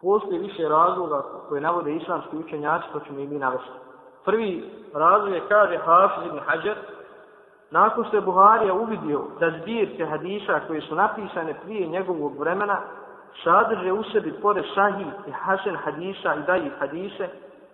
Postoji 0.00 0.38
više 0.38 0.68
razloga 0.68 1.22
koje 1.48 1.60
navode 1.60 1.94
islamski 1.94 2.36
učenjaci, 2.36 2.86
to 2.92 3.00
ćemo 3.00 3.18
i 3.18 3.26
mi 3.26 3.38
navesti. 3.38 3.70
Prvi 4.24 4.70
razlog 4.94 5.32
je, 5.32 5.42
kaže 5.48 5.78
Hafiz 5.78 6.26
ibn 6.26 6.38
Hajar, 6.38 6.76
nakon 7.70 8.04
što 8.04 8.16
je 8.16 8.20
Buharija 8.20 8.74
uvidio 8.74 9.20
da 9.40 9.50
zbirke 9.60 10.06
hadisa 10.06 10.60
koje 10.66 10.80
su 10.80 10.94
napisane 10.94 11.54
prije 11.64 11.86
njegovog 11.86 12.38
vremena 12.38 12.80
sadrže 13.44 13.92
u 13.92 14.02
sebi 14.02 14.32
pored 14.42 14.64
sahih 14.74 15.06
i 15.26 15.30
hasen 15.30 15.76
hadisa 15.76 16.34
i 16.34 16.46
dajih 16.46 16.72
hadise, 16.78 17.28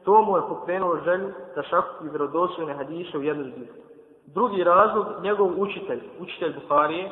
to 0.04 0.22
mu 0.22 0.36
je 0.36 0.42
pokrenulo 0.48 1.00
želju 1.04 1.32
da 1.54 1.62
šakupi 1.62 2.08
vjerodostojne 2.08 2.74
hadise 2.74 3.18
u 3.18 3.22
jednu 3.22 3.44
zbirku. 3.44 3.89
Drugi 4.34 4.64
razlog, 4.64 5.06
njegov 5.22 5.50
učitelj, 5.56 6.00
učitelj 6.20 6.54
Buharije, 6.60 7.10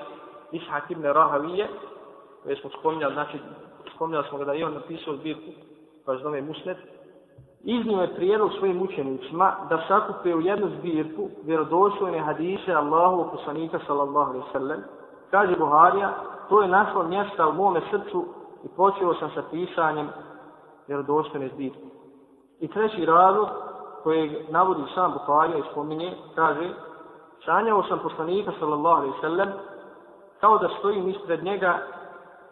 Ishak 0.53 0.91
ibn 0.91 1.03
Rahavije, 1.03 1.69
koje 2.43 2.57
smo 2.57 2.71
spominjali, 2.71 3.15
znači, 3.15 3.39
spominjali 3.95 4.27
smo 4.29 4.39
ga 4.39 4.45
da 4.45 4.53
je 4.53 4.67
on 4.67 4.75
napisao 4.75 5.17
zbirku, 5.17 5.51
koja 6.05 6.19
se 6.19 6.23
zove 6.23 6.43
Musnet, 6.43 6.79
iznio 7.65 8.01
je 8.01 8.15
prijedlog 8.15 8.51
svojim 8.59 8.83
učenicima 8.83 9.57
da 9.69 9.85
sakupe 9.89 10.35
u 10.35 10.41
jednu 10.41 10.71
zbirku 10.79 11.29
vjerodostojne 11.45 12.19
hadise 12.19 12.73
Allahu 12.73 13.31
poslanika 13.31 13.79
sallallahu 13.87 14.31
alaihi 14.31 14.53
sallam. 14.53 14.83
Kaže 15.31 15.57
Buharija, 15.57 16.15
to 16.49 16.63
je 16.63 16.69
našlo 16.69 17.03
mjesta 17.03 17.49
u 17.49 17.53
mome 17.53 17.81
srcu 17.91 18.25
i 18.65 18.69
počeo 18.77 19.15
sam 19.15 19.31
sa 19.35 19.43
pisanjem 19.51 20.09
vjerodostojne 20.87 21.49
zbirke. 21.55 21.89
I 22.61 22.69
treći 22.69 23.07
razlog, 23.07 23.49
koji 24.03 24.47
navodi 24.51 24.83
sam 24.95 25.13
Buharija 25.13 25.59
i 25.59 25.71
spominje, 25.73 26.15
kaže, 26.35 26.71
sanjao 27.45 27.83
sam 27.83 27.99
poslanika 27.99 28.53
sallallahu 28.59 28.97
alaihi 28.97 29.21
sallam 29.21 29.49
kao 30.41 30.59
da 30.59 30.69
stojim 30.79 31.09
ispred 31.09 31.45
njega 31.45 31.79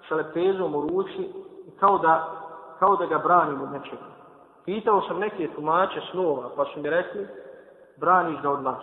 sa 0.09 0.15
lepezom 0.15 0.75
u 0.75 0.81
ruci 0.81 1.23
i 1.67 1.71
kao 1.81 1.99
da, 1.99 2.29
kao 2.79 2.97
da 2.97 3.07
ga 3.07 3.19
branim 3.19 3.63
od 3.63 3.73
nečega. 3.73 4.07
Pitao 4.65 5.03
sam 5.09 5.19
neke 5.19 5.49
tumače 5.55 6.01
snova 6.11 6.51
pa 6.57 6.65
su 6.65 6.81
mi 6.81 6.91
rekli 6.91 7.27
braniš 7.97 8.43
ga 8.43 8.51
od 8.51 8.63
nas. 8.63 8.83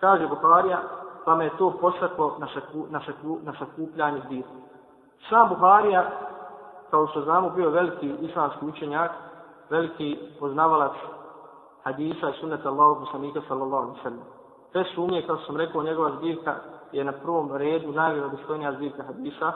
Kaže 0.00 0.26
Buharija 0.26 0.78
pa 1.24 1.34
me 1.34 1.44
je 1.44 1.56
to 1.58 1.70
posvetlo 1.80 2.36
na, 2.38 2.46
saku, 2.54 2.86
na, 2.90 3.00
saku, 3.06 3.38
na 3.42 3.52
sakupljanje 3.58 4.20
dira. 4.28 4.48
Sam 5.28 5.48
Buharija 5.48 6.10
kao 6.90 7.06
što 7.06 7.20
znamo 7.20 7.50
bio 7.50 7.70
veliki 7.70 8.14
islamski 8.20 8.66
učenjak 8.66 9.10
veliki 9.70 10.18
poznavalac 10.40 10.92
hadisa 11.82 12.30
i 12.30 12.40
sunneta 12.40 12.68
Allahu 12.68 13.00
poslanika 13.00 13.40
sallallahu 13.48 13.82
alaihi 13.82 14.02
sallam 14.02 14.33
sve 14.74 14.84
sumnje, 14.94 15.22
kao 15.22 15.36
sam 15.46 15.56
rekao, 15.56 15.82
njegova 15.82 16.10
zbirka 16.18 16.54
je 16.92 17.04
na 17.04 17.12
prvom 17.12 17.52
redu 17.52 17.92
najvjerodostojnija 17.92 18.72
zbirka 18.72 19.02
hadisa 19.02 19.52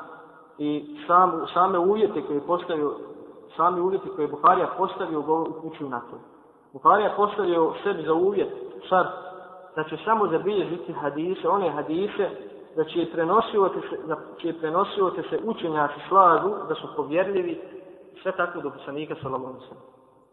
i 0.59 0.97
sam, 1.07 1.47
same 1.55 1.79
uvjete 1.79 2.23
koje 2.23 2.41
postavio, 2.41 2.95
sami 3.57 3.81
uvjeti 3.81 4.09
koje 4.09 4.25
je 4.25 4.29
Buharija 4.29 4.69
postavio 4.77 5.21
upućuju 5.21 5.91
na 5.91 6.01
to. 6.01 6.19
Buharija 6.73 7.13
postavio 7.17 7.73
sebi 7.83 8.03
za 8.03 8.15
uvjet, 8.15 8.49
sad, 8.89 9.07
da 9.77 9.85
će 9.85 9.97
samo 10.05 10.29
zabilježiti 10.29 10.93
hadise, 10.93 11.49
one 11.49 11.71
hadise, 11.71 12.31
da 12.77 12.85
će 12.85 13.11
prenosivati 13.13 13.81
se, 13.91 13.97
da 14.07 14.17
će 14.43 14.59
prenosivati 14.61 15.23
se 15.31 15.41
učenjaci 15.45 16.01
slažu, 16.09 16.51
da 16.69 16.75
su 16.75 16.89
povjerljivi, 16.97 17.61
sve 18.23 18.33
tako 18.33 18.61
do 18.61 18.71
poslanika 18.71 19.15
sallallahu 19.23 19.55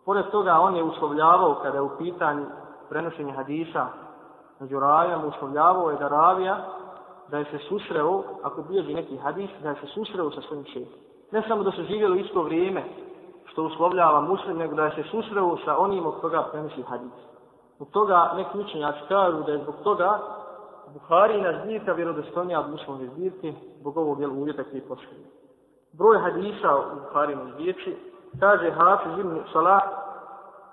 Pored 0.06 0.25
toga, 0.32 0.60
on 0.60 0.75
je 0.75 0.84
uslovljavao 0.84 1.56
kada 1.63 1.77
je 1.77 1.82
u 1.82 1.98
pitanju 1.98 2.46
prenošenje 2.89 3.32
hadisa 3.32 3.88
među 4.59 4.79
ravijama 4.79 5.25
uslovljavao 5.25 5.89
je 5.91 5.97
da 5.97 6.07
ravija 6.07 6.57
da 7.31 7.38
je 7.38 7.45
se 7.45 7.57
susreo, 7.69 8.24
ako 8.43 8.62
bilježi 8.62 8.93
neki 8.93 9.17
hadis, 9.17 9.50
da 9.63 9.69
je 9.69 9.75
se 9.75 9.88
susreo 9.88 10.31
sa 10.31 10.41
svojim 10.41 10.65
šehom. 10.65 10.93
Ne 11.31 11.43
samo 11.47 11.63
da 11.63 11.71
su 11.71 11.83
živjeli 11.83 12.21
isto 12.21 12.41
vrijeme 12.41 12.83
što 13.45 13.63
uslovljava 13.63 14.21
muslim, 14.21 14.57
nego 14.57 14.75
da 14.75 14.85
je 14.85 14.91
se 14.95 15.03
susreo 15.12 15.57
sa 15.65 15.77
onim 15.77 16.05
od 16.05 16.21
koga 16.21 16.43
prenosi 16.51 16.81
hadis. 16.81 17.13
Zbog 17.75 17.89
toga 17.91 18.31
neki 18.35 18.59
učenjaci 18.59 19.00
kažu 19.07 19.43
da 19.43 19.51
je 19.51 19.63
zbog 19.63 19.75
toga 19.83 20.19
Buharina 20.93 21.62
zbirka 21.63 21.93
vjerodostojnija 21.93 22.59
od 22.59 22.69
muslimove 22.69 23.07
zbirke 23.07 23.53
zbog 23.79 23.97
ovog 23.97 24.19
jel, 24.19 24.31
uvjeta 24.31 24.63
koji 24.63 24.75
je 24.75 24.85
Broj 25.93 26.17
hadisa 26.19 26.75
u 26.75 27.00
Buharinu 27.00 27.51
zbirci 27.53 27.95
kaže 28.39 28.71
Hafiz 28.71 29.19
ibn 29.19 29.39
Salah 29.53 29.81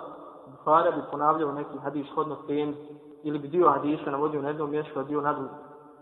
Buhara 0.47 0.91
bi 0.91 1.00
ponavljao 1.11 1.52
neki 1.52 1.79
hadis 1.79 2.07
hodno 2.14 2.37
tem 2.47 2.75
ili 3.23 3.38
bi 3.38 3.49
dio 3.49 3.69
hadisa 3.69 4.11
navodio 4.11 4.43
na 4.43 4.49
jednom 4.49 4.71
mjestu, 4.71 5.00
a 5.00 5.02
dio 5.02 5.21
na 5.21 5.33
drugom. 5.33 5.57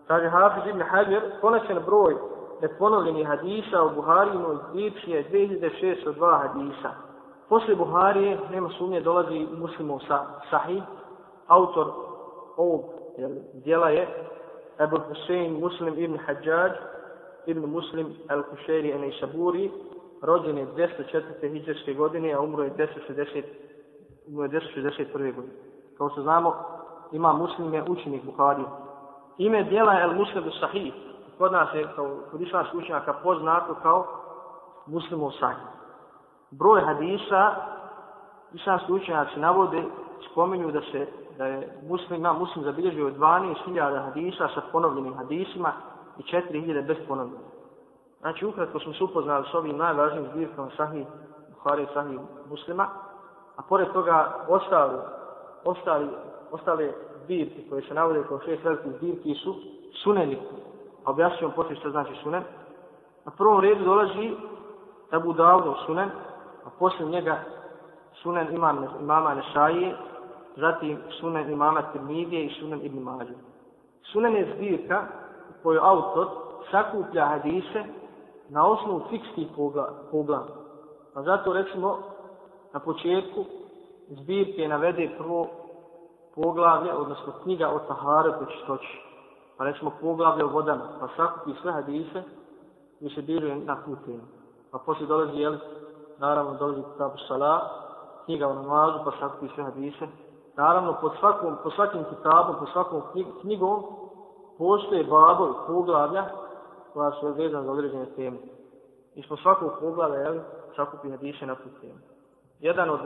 Kaže 0.07 0.29
Hafiz 0.29 0.71
ibn 0.71 0.83
Hajar, 0.83 1.23
konačan 1.41 1.79
broj 1.87 2.17
neponovljenih 2.63 3.27
hadisa 3.27 3.83
u 3.83 3.91
Buharinoj 3.95 4.57
zbirci 4.71 5.11
je 5.11 5.31
2602 5.31 6.39
hadisa. 6.39 7.10
Posle 7.51 7.75
Buharije, 7.75 8.39
nema 8.51 8.69
sumnje, 8.79 9.01
dolazi 9.01 9.47
muslimov 9.59 9.99
sa, 10.09 10.27
sahih. 10.51 10.83
Autor 11.47 11.87
ovog 12.57 12.85
jel, 13.19 13.31
dijela 13.55 13.89
je 13.89 14.09
Ebu 14.81 14.97
Hussein 15.09 15.61
Muslim 15.61 15.99
ibn 15.99 16.19
Hajjaj 16.19 16.71
ibn 17.47 17.71
Muslim 17.71 18.07
al-Kusheri 18.29 18.95
ene 18.95 19.13
Saburi, 19.21 19.71
rođen 20.23 20.59
je 20.59 20.67
204. 20.67 21.53
hijđarske 21.53 21.95
godine, 21.95 22.33
a 22.33 22.41
umro 22.41 22.63
je 22.63 22.71
1060, 22.71 23.43
umro 24.29 24.45
je 24.45 24.51
1061. 24.51 25.35
godine. 25.35 25.55
Kao 25.99 26.11
što 26.11 26.23
znamo, 26.23 26.55
ima 27.13 27.33
muslim 27.33 27.75
je 27.75 27.85
učenik 27.89 28.25
Buharije. 28.25 28.67
Ime 29.39 29.65
dijela 29.65 29.93
je 29.93 30.07
al-Muslim 30.07 30.61
sahih. 30.61 30.95
Kod 31.39 31.53
nas 31.53 31.69
je, 31.75 31.87
kao 31.97 32.17
kod 32.31 32.41
islamskih 32.41 32.81
učenjaka, 32.81 33.13
poznato 33.13 33.75
kao 33.83 34.07
muslimov 34.87 35.31
sahih. 35.31 35.80
Broj 36.51 36.81
hadisa, 36.81 37.55
islamski 38.53 38.93
učenjaci 38.93 39.41
navode, 39.41 39.85
spominju 40.31 40.71
da 40.71 40.81
se 40.81 41.07
da 41.41 41.47
je 41.47 41.69
muslim, 41.89 42.21
ima 42.21 42.33
muslim 42.33 42.65
zabilježio 42.65 43.11
12.000 43.11 44.05
hadisa 44.05 44.49
sa 44.55 44.61
ponovljenim 44.73 45.15
hadisima 45.15 45.73
i 46.19 46.23
4.000 46.23 46.87
bez 46.87 46.97
ponovljenih. 47.09 47.47
Znači, 48.21 48.47
ukratko 48.47 48.81
smo 48.81 48.93
se 48.93 49.05
upoznali 49.05 49.47
s 49.51 49.55
ovim 49.55 49.77
najvažnijim 49.77 50.29
zbirkama 50.33 50.71
sahih 50.77 51.07
Buhari 51.55 51.83
i 51.83 51.95
sahih 51.95 52.21
muslima, 52.51 52.89
a 53.57 53.63
pored 53.69 53.93
toga 53.93 54.37
ostali, 54.49 54.99
ostali, 55.65 56.09
ostale 56.51 56.93
zbirke 57.25 57.69
koje 57.71 57.83
se 57.83 57.95
navode 57.95 58.25
kao 58.29 58.41
šest 58.41 58.65
velikih 58.65 58.93
zbirki 58.97 59.35
su 59.35 59.55
suneni. 60.03 60.39
A 61.05 61.11
objasnit 61.11 61.55
poslije 61.57 61.77
što 61.77 61.91
znači 61.91 62.15
sunen. 62.23 62.43
Na 63.25 63.33
prvom 63.33 63.61
redu 63.61 63.85
dolazi 63.85 64.37
Abu 65.11 65.33
Dawud 65.33 65.87
sunen, 65.87 66.11
a 66.65 66.71
poslije 66.79 67.11
njega 67.11 67.39
sunen 68.23 68.55
imam, 68.55 68.87
imama 69.01 69.35
Nesajije, 69.35 69.97
zatim 70.57 70.99
sunen 71.21 71.53
imama 71.53 71.83
Tirmidije 71.83 72.45
i 72.45 72.55
sunen 72.61 72.81
Ibn 72.83 72.99
Mađe. 72.99 73.35
Sunen 74.13 74.37
je 74.37 74.55
zbirka 74.57 75.07
koju 75.63 75.81
autor 75.83 76.29
sakuplja 76.71 77.27
hadise 77.27 77.85
na 78.49 78.67
osnovu 78.67 79.03
fikskih 79.11 79.47
poglava. 80.11 80.47
Pa 81.15 81.23
zato 81.23 81.53
recimo 81.53 81.99
na 82.73 82.81
početku 82.81 83.45
zbirke 84.09 84.69
navede 84.69 85.11
prvo 85.19 85.47
poglavlje, 86.35 86.95
odnosno 86.95 87.33
knjiga 87.43 87.69
o 87.69 87.79
Tahare 87.79 88.33
po 88.39 88.45
čistoći. 88.45 89.01
Pa 89.57 89.65
recimo 89.65 89.93
poglavlje 90.01 90.45
o 90.45 90.49
vodama, 90.49 90.85
pa 91.01 91.09
sakupi 91.17 91.61
sve 91.63 91.73
hadise 91.73 92.23
i 93.01 93.11
se 93.11 93.23
biruje 93.23 93.57
na 93.57 93.85
tu 93.85 93.97
temu. 94.05 94.23
Pa 94.71 94.79
poslije 94.79 95.09
dolazi, 95.09 95.37
jel, 95.37 95.57
naravno 96.21 96.55
dolazi 96.55 96.83
Kitabu 96.93 97.19
Salah, 97.29 97.61
knjiga 98.25 98.49
o 98.49 98.55
namazu, 98.55 98.99
pa 99.05 99.11
sakupi 99.21 99.49
sve 99.55 99.65
hadise 99.65 100.07
Naravno, 100.57 100.97
po, 101.01 101.11
svakom, 101.21 101.57
po 101.63 101.71
svakim 101.71 102.05
kitabom, 102.05 102.57
po 102.59 102.67
svakom 102.67 103.03
knjigom, 103.41 103.85
postoje 104.59 105.05
babovi, 105.05 105.55
poglavlja, 105.67 106.25
koja 106.93 107.11
su 107.11 107.33
vezana 107.33 107.65
za 107.65 107.73
određene 107.73 108.07
teme. 108.17 108.39
I 109.15 109.23
smo 109.23 109.37
svakog 109.37 109.73
poglavlja, 109.81 110.19
jel, 110.19 110.41
sakupi 110.77 111.11
hadise 111.11 111.47
na 111.47 111.55
tu 111.55 111.69
temu. 111.81 111.99
Jedan 112.61 112.91
od, 112.91 113.01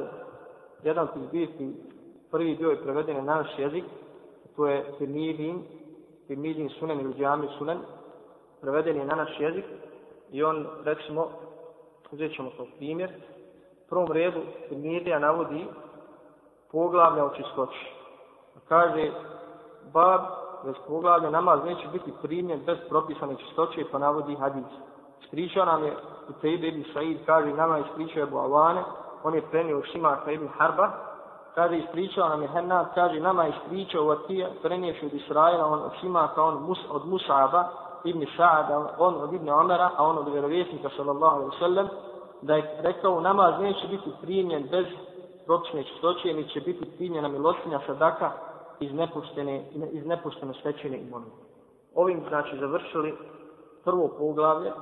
jedan 0.82 1.04
od 1.04 1.12
tih 1.30 1.70
prvi 2.30 2.56
dio 2.56 2.70
je 2.70 2.82
preveden 2.82 3.16
na 3.16 3.36
naš 3.36 3.58
jezik, 3.58 3.84
to 4.56 4.66
je 4.66 4.94
Tirmidin, 4.98 5.62
Tirmidin 6.26 6.68
sunen 6.68 7.00
ili 7.00 7.14
Džami 7.14 7.48
sunen, 7.58 7.78
preveden 8.60 8.96
je 8.96 9.04
na 9.04 9.14
naš 9.14 9.40
jezik 9.40 9.64
i 10.30 10.42
on, 10.42 10.66
recimo, 10.84 11.28
uzet 12.12 12.34
ćemo 12.36 12.50
to 12.50 12.66
primjer, 12.76 13.10
u 13.86 13.88
prvom 13.88 14.12
redu 14.12 14.40
Tirmidija 14.68 15.18
navodi 15.18 15.66
poglavlja 16.72 17.24
o 17.24 17.30
čistoći. 17.36 17.92
Kaže, 18.68 19.10
bab, 19.92 20.20
bez 20.64 20.74
poglavlja 20.88 21.30
namaz 21.30 21.60
neće 21.64 21.88
biti 21.92 22.12
primjen 22.22 22.60
bez 22.66 22.78
propisane 22.88 23.36
čistoće, 23.36 23.84
pa 23.92 23.98
navodi 23.98 24.34
hadis. 24.34 24.64
Ispričao 25.22 25.64
nam 25.64 25.84
je 25.84 25.96
u 26.28 26.32
Tejbe 26.40 26.68
ibn 26.68 26.84
Said, 26.92 27.18
kaže, 27.26 27.52
nama 27.52 27.76
je 27.76 27.84
ispričao 27.88 28.22
Ebu 28.22 28.38
on 29.24 29.34
je 29.34 29.42
prenio 29.50 29.82
Šimaka 29.92 30.30
ibn 30.30 30.48
Harba, 30.58 30.90
kaže, 31.54 31.78
ispričao 31.78 32.28
nam 32.28 32.42
je 32.42 32.48
Hennad, 32.48 32.94
kaže, 32.94 33.20
nama 33.20 33.44
je 33.44 33.50
ispričao 33.50 34.04
Vatija, 34.04 34.48
preniješ 34.62 35.02
od 35.02 35.14
Israela, 35.14 35.66
on 35.66 35.82
od 35.82 35.92
Šimaka, 36.00 36.34
pa 36.34 36.42
on 36.42 36.62
mus, 36.62 36.78
od 36.90 37.06
Musaba, 37.06 37.68
ibn 38.04 38.26
Sa'ada, 38.36 38.96
on 38.98 39.14
od 39.14 39.32
ibn 39.32 39.48
Omera, 39.48 39.90
a 39.96 40.04
on 40.04 40.18
od 40.18 40.32
vjerovjesnika, 40.32 40.88
sallallahu 40.96 41.36
alaihi 41.36 41.58
sallam, 41.58 41.88
da 42.42 42.54
je 42.54 42.76
rekao, 42.82 43.20
namaz 43.20 43.54
neće 43.60 43.88
biti 43.88 44.10
primjen 44.22 44.68
bez 44.70 44.86
propisne 45.46 45.84
čistoće, 45.84 46.34
ni 46.34 46.48
će 46.48 46.60
biti 46.60 46.90
primjena 46.96 47.28
milostinja 47.28 47.80
sadaka 47.86 48.30
iz 48.80 48.94
nepuštene, 48.94 49.70
iz 49.92 50.06
nepuštene 50.06 50.54
stečene 50.60 50.98
imovine. 50.98 51.32
Ovim 51.94 52.24
znači 52.28 52.58
završili 52.58 53.14
prvo 53.84 54.08
poglavlje 54.18 54.72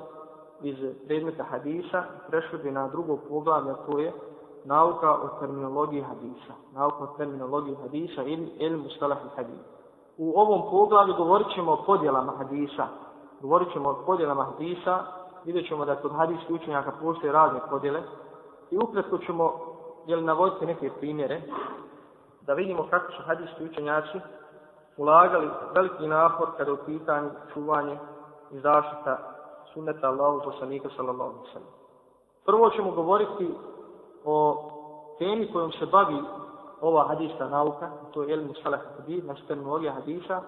iz 0.62 0.76
predmeta 1.06 1.44
hadisa, 1.44 2.04
prešli 2.28 2.58
bi 2.58 2.70
na 2.70 2.88
drugo 2.88 3.16
poglavlje, 3.28 3.74
to 3.86 3.98
je 3.98 4.12
nauka 4.64 5.12
o 5.12 5.28
terminologiji 5.40 6.02
hadisa. 6.02 6.54
Nauka 6.74 7.04
o 7.04 7.14
terminologiji 7.16 7.76
hadisa 7.82 8.22
ili 8.22 8.52
ilmu 8.58 8.82
mustalahi 8.82 9.28
hadisa. 9.36 9.68
U 10.18 10.32
ovom 10.36 10.70
poglavlju 10.70 11.14
govorit 11.14 11.46
ćemo 11.54 11.72
o 11.72 11.82
podjelama 11.86 12.32
hadisa. 12.38 12.86
Govorit 13.42 13.72
ćemo 13.72 13.88
o 13.90 14.02
podjelama 14.06 14.44
hadisa. 14.44 14.98
Vidjet 15.44 15.68
ćemo 15.68 15.84
da 15.84 15.96
kod 15.96 16.12
hadijskih 16.12 16.50
učenjaka 16.50 16.92
postoje 17.02 17.32
razne 17.32 17.60
podjele. 17.70 18.02
I 18.70 18.78
ukratko 18.78 19.18
ćemo 19.18 19.52
jel 20.06 20.24
navoditi 20.24 20.66
neke 20.66 20.90
primjere, 21.00 21.42
da 22.40 22.54
vidimo 22.54 22.86
kako 22.90 23.12
su 23.12 23.22
hadijski 23.26 23.64
učenjaci 23.64 24.20
ulagali 24.96 25.50
veliki 25.74 26.06
napor 26.06 26.48
kada 26.56 26.72
u 26.72 26.76
pitanju 26.86 27.30
čuvanje 27.54 27.98
i 28.50 28.60
zaštita 28.60 29.18
sunneta 29.74 30.08
Allahu 30.08 30.40
poslanika 30.44 30.88
sallallahu 30.96 31.30
alaihi 31.30 31.52
sallam. 31.52 31.68
Prvo 32.46 32.70
ćemo 32.70 32.90
govoriti 32.90 33.54
o 34.24 34.56
temi 35.18 35.52
kojom 35.52 35.72
se 35.72 35.86
bavi 35.86 36.22
ova 36.80 37.08
hadijska 37.08 37.48
nauka, 37.48 37.90
to 38.12 38.22
je 38.22 38.32
ilmu 38.32 38.54
salah 38.62 38.80
hadis, 38.96 39.24
znači 39.24 39.46
terminologija 39.46 39.92
hadisa, 39.92 40.42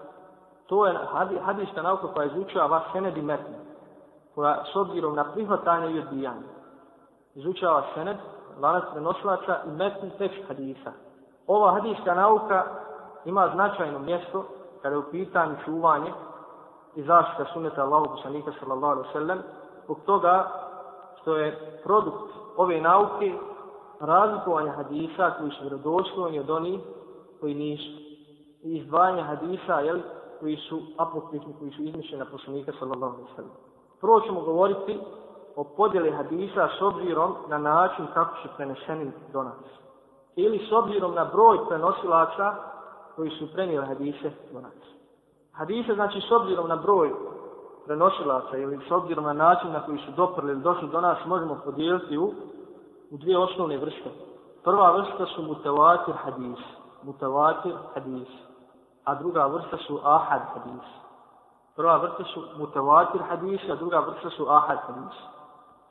to 0.67 0.85
je 0.85 0.97
hadijska 1.45 1.81
nauka 1.81 2.07
koja 2.07 2.25
izučava 2.25 2.81
sened 2.93 3.17
i 3.17 3.21
metn, 3.21 3.53
koja 4.35 4.63
s 4.73 4.75
obzirom 4.75 5.15
na 5.15 5.23
prihvatanje 5.23 5.91
i 5.91 5.99
odbijanje, 5.99 6.47
izučava 7.35 7.83
sened, 7.93 8.17
lanac 8.61 8.83
prenoslaca 8.91 9.57
i 9.65 9.69
metni 9.69 10.09
tekst 10.17 10.47
hadisa. 10.47 10.91
Ova 11.47 11.71
hadijska 11.71 12.13
nauka 12.13 12.63
ima 13.25 13.49
značajno 13.53 13.99
mjesto 13.99 14.45
kada 14.81 14.95
je 14.95 14.99
u 14.99 15.11
pitanju 15.11 15.55
čuvanje 15.65 16.13
i 16.95 17.03
zaštita 17.03 17.45
suneta 17.53 17.83
Allahu 17.83 18.05
poslanika 18.05 18.51
sallallahu 18.59 18.93
alaihi 18.93 19.13
sallam 19.13 19.39
zbog 19.83 19.99
toga 20.05 20.47
što 21.21 21.37
je 21.37 21.79
produkt 21.83 22.33
ove 22.57 22.81
nauke 22.81 23.33
razlikovanje 23.99 24.69
hadisa 24.69 25.31
koji 25.39 25.51
su 25.51 25.61
vjerodostojni 25.61 26.39
od 26.39 26.49
onih 26.49 26.79
koji 27.39 27.53
nisu 27.53 28.01
i 28.63 28.77
izdvajanje 28.77 29.21
hadisa 29.21 29.79
jel, 29.79 29.99
koji 30.39 30.57
su 30.57 30.81
apokrifni, 30.97 31.53
koji 31.59 31.71
su 31.71 31.83
izmišljeni 31.83 32.23
na 32.23 32.31
poslanika 32.31 32.71
sallallahu 32.79 33.13
alaihi 33.13 33.35
sallam. 33.35 33.51
Prvo 34.01 34.19
ćemo 34.19 34.41
govoriti 34.41 34.99
o 35.55 35.63
podjeli 35.63 36.11
hadisa 36.11 36.69
s 36.79 36.81
obzirom 36.81 37.35
na 37.49 37.57
način 37.57 38.07
kako 38.13 38.35
su 38.41 38.47
preneseni 38.57 39.11
do 39.33 39.43
nas. 39.43 39.63
Ili 40.35 40.67
s 40.69 40.71
obzirom 40.71 41.15
na 41.15 41.25
broj 41.25 41.57
prenosilaca 41.67 42.55
koji 43.15 43.29
su 43.29 43.53
prenijeli 43.53 43.85
hadise 43.85 44.31
do 44.53 44.61
nas. 44.61 44.73
Hadise 45.51 45.93
znači 45.93 46.21
s 46.21 46.31
obzirom 46.31 46.67
na 46.67 46.75
broj 46.75 47.13
prenosilaca 47.85 48.57
ili 48.57 48.79
s 48.87 48.91
obzirom 48.91 49.25
na 49.25 49.33
način 49.33 49.71
na 49.71 49.85
koji 49.85 49.97
su 49.97 50.11
doprli 50.11 50.51
ili 50.51 50.61
došli 50.61 50.89
do 50.89 51.01
nas 51.01 51.17
možemo 51.25 51.61
podijeliti 51.65 52.17
u, 52.17 52.33
u 53.11 53.17
dvije 53.17 53.37
osnovne 53.37 53.77
vrste. 53.77 54.09
Prva 54.63 54.91
vrsta 54.91 55.25
su 55.25 55.41
mutawatir 55.41 56.13
hadis. 56.13 56.59
Mutawatir 57.03 57.73
hadis. 57.93 58.27
A 59.05 59.15
druga 59.15 59.47
vrsta 59.47 59.77
su 59.77 59.99
ahad 60.03 60.41
hadis. 60.53 60.87
Prva 61.75 61.97
vrsta 61.97 62.23
su 62.23 62.43
mutawatir 62.57 63.21
hadis, 63.29 63.61
a 63.69 63.75
druga 63.75 63.99
vrsta 63.99 64.29
su 64.29 64.49
ahad 64.49 64.77
hadis. 64.87 65.17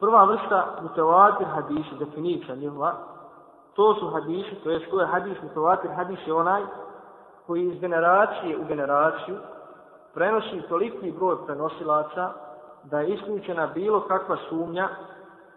Prva 0.00 0.24
vrsta 0.24 0.66
mutawatir 0.82 1.46
hadis, 1.46 1.86
definicija 1.98 2.56
njihova, 2.56 2.94
to 3.74 3.94
su 3.94 4.10
hadisi, 4.10 4.54
to 4.64 4.70
je 4.70 4.86
što 4.86 5.00
je 5.00 5.06
hadis, 5.06 5.38
mutawatir 5.42 5.94
hadis 5.96 6.18
je 6.26 6.34
onaj 6.34 6.62
koji 7.46 7.62
iz 7.62 7.80
generacije 7.80 8.58
u 8.58 8.64
generaciju 8.64 9.36
prenosi 10.14 10.62
toliki 10.68 11.12
broj 11.12 11.36
prenosilaca 11.46 12.32
da 12.84 13.00
je 13.00 13.14
isključena 13.14 13.66
bilo 13.66 14.00
kakva 14.00 14.36
sumnja 14.48 14.88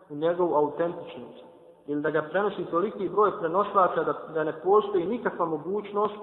u 0.10 0.15
njegovu 0.15 0.56
autentičnost. 0.56 1.43
Ili 1.88 2.02
da 2.02 2.10
ga 2.10 2.22
prenosi 2.22 2.65
toliki 2.65 3.10
broj 3.10 3.39
prenoslaca 3.39 4.04
da, 4.04 4.13
da 4.34 4.43
ne 4.43 4.62
postoji 4.62 5.06
nikakva 5.06 5.46
mogućnost 5.46 6.15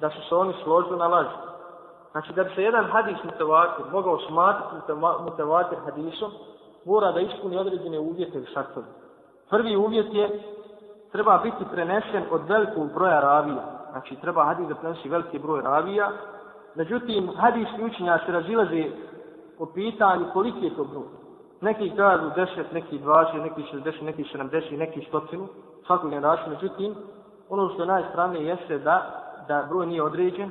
da 0.00 0.10
su 0.10 0.28
se 0.28 0.34
oni 0.34 0.54
složili 0.64 0.98
na 0.98 1.08
laži. 1.08 1.36
Znači 2.12 2.32
da 2.32 2.44
bi 2.44 2.54
se 2.54 2.62
jedan 2.62 2.84
hadis 2.84 3.16
mutevatir 3.24 3.84
mogao 3.92 4.18
smatrati 4.28 4.92
mutevatir 5.24 5.78
hadisom, 5.84 6.30
mora 6.84 7.12
da 7.12 7.20
ispuni 7.20 7.56
određene 7.56 7.98
uvjete 7.98 8.38
u 8.38 8.46
šartovi. 8.54 8.86
Prvi 9.50 9.76
uvjet 9.76 10.14
je 10.14 10.42
treba 11.12 11.38
biti 11.38 11.64
prenesen 11.72 12.24
od 12.30 12.48
velikog 12.48 12.92
broja 12.94 13.20
ravija. 13.20 13.64
Znači 13.90 14.16
treba 14.16 14.44
hadis 14.44 14.68
da 14.68 14.74
prenesi 14.74 15.08
veliki 15.08 15.38
broj 15.38 15.62
ravija. 15.62 16.10
Međutim, 16.74 17.30
hadijski 17.36 17.84
učenja 17.84 18.18
se 18.26 18.32
razilaze 18.32 18.84
po 19.58 19.66
pitanju 19.66 20.26
koliki 20.32 20.64
je 20.64 20.76
to 20.76 20.84
broj. 20.84 21.04
Neki 21.60 21.96
kažu 21.96 22.24
10, 22.36 22.46
neki 22.72 22.98
20, 22.98 23.42
neki 23.42 23.62
60, 23.72 24.02
neki 24.02 24.24
70, 24.34 24.78
neki 24.78 25.08
100, 25.12 25.46
svakog 25.86 26.10
generacija. 26.10 26.48
Međutim, 26.48 26.94
ono 27.48 27.68
što 27.68 27.82
je 27.82 27.86
najstranije 27.86 28.46
jeste 28.46 28.78
da, 28.78 29.23
da 29.48 29.66
broj 29.68 29.86
nije 29.86 30.02
određen, 30.02 30.50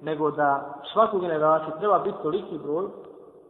nego 0.00 0.30
da 0.30 0.74
svaku 0.92 1.18
generaciju 1.18 1.72
treba 1.78 1.98
biti 1.98 2.22
toliki 2.22 2.58
broj 2.58 2.84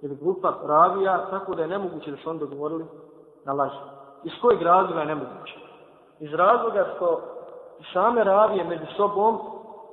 ili 0.02 0.16
grupa 0.16 0.54
ravija, 0.64 1.26
tako 1.30 1.54
da 1.54 1.62
je 1.62 1.68
nemoguće 1.68 2.10
da 2.10 2.16
su 2.16 2.30
on 2.30 2.38
dogovorili 2.38 2.84
na 3.44 3.52
laži. 3.52 3.76
Iz 4.24 4.32
kojeg 4.42 4.62
razloga 4.62 5.00
je 5.00 5.06
nemoguće? 5.06 5.58
Iz 6.20 6.32
razloga 6.32 6.86
što 6.96 7.20
same 7.92 8.24
ravije 8.24 8.64
među 8.64 8.86
sobom 8.96 9.38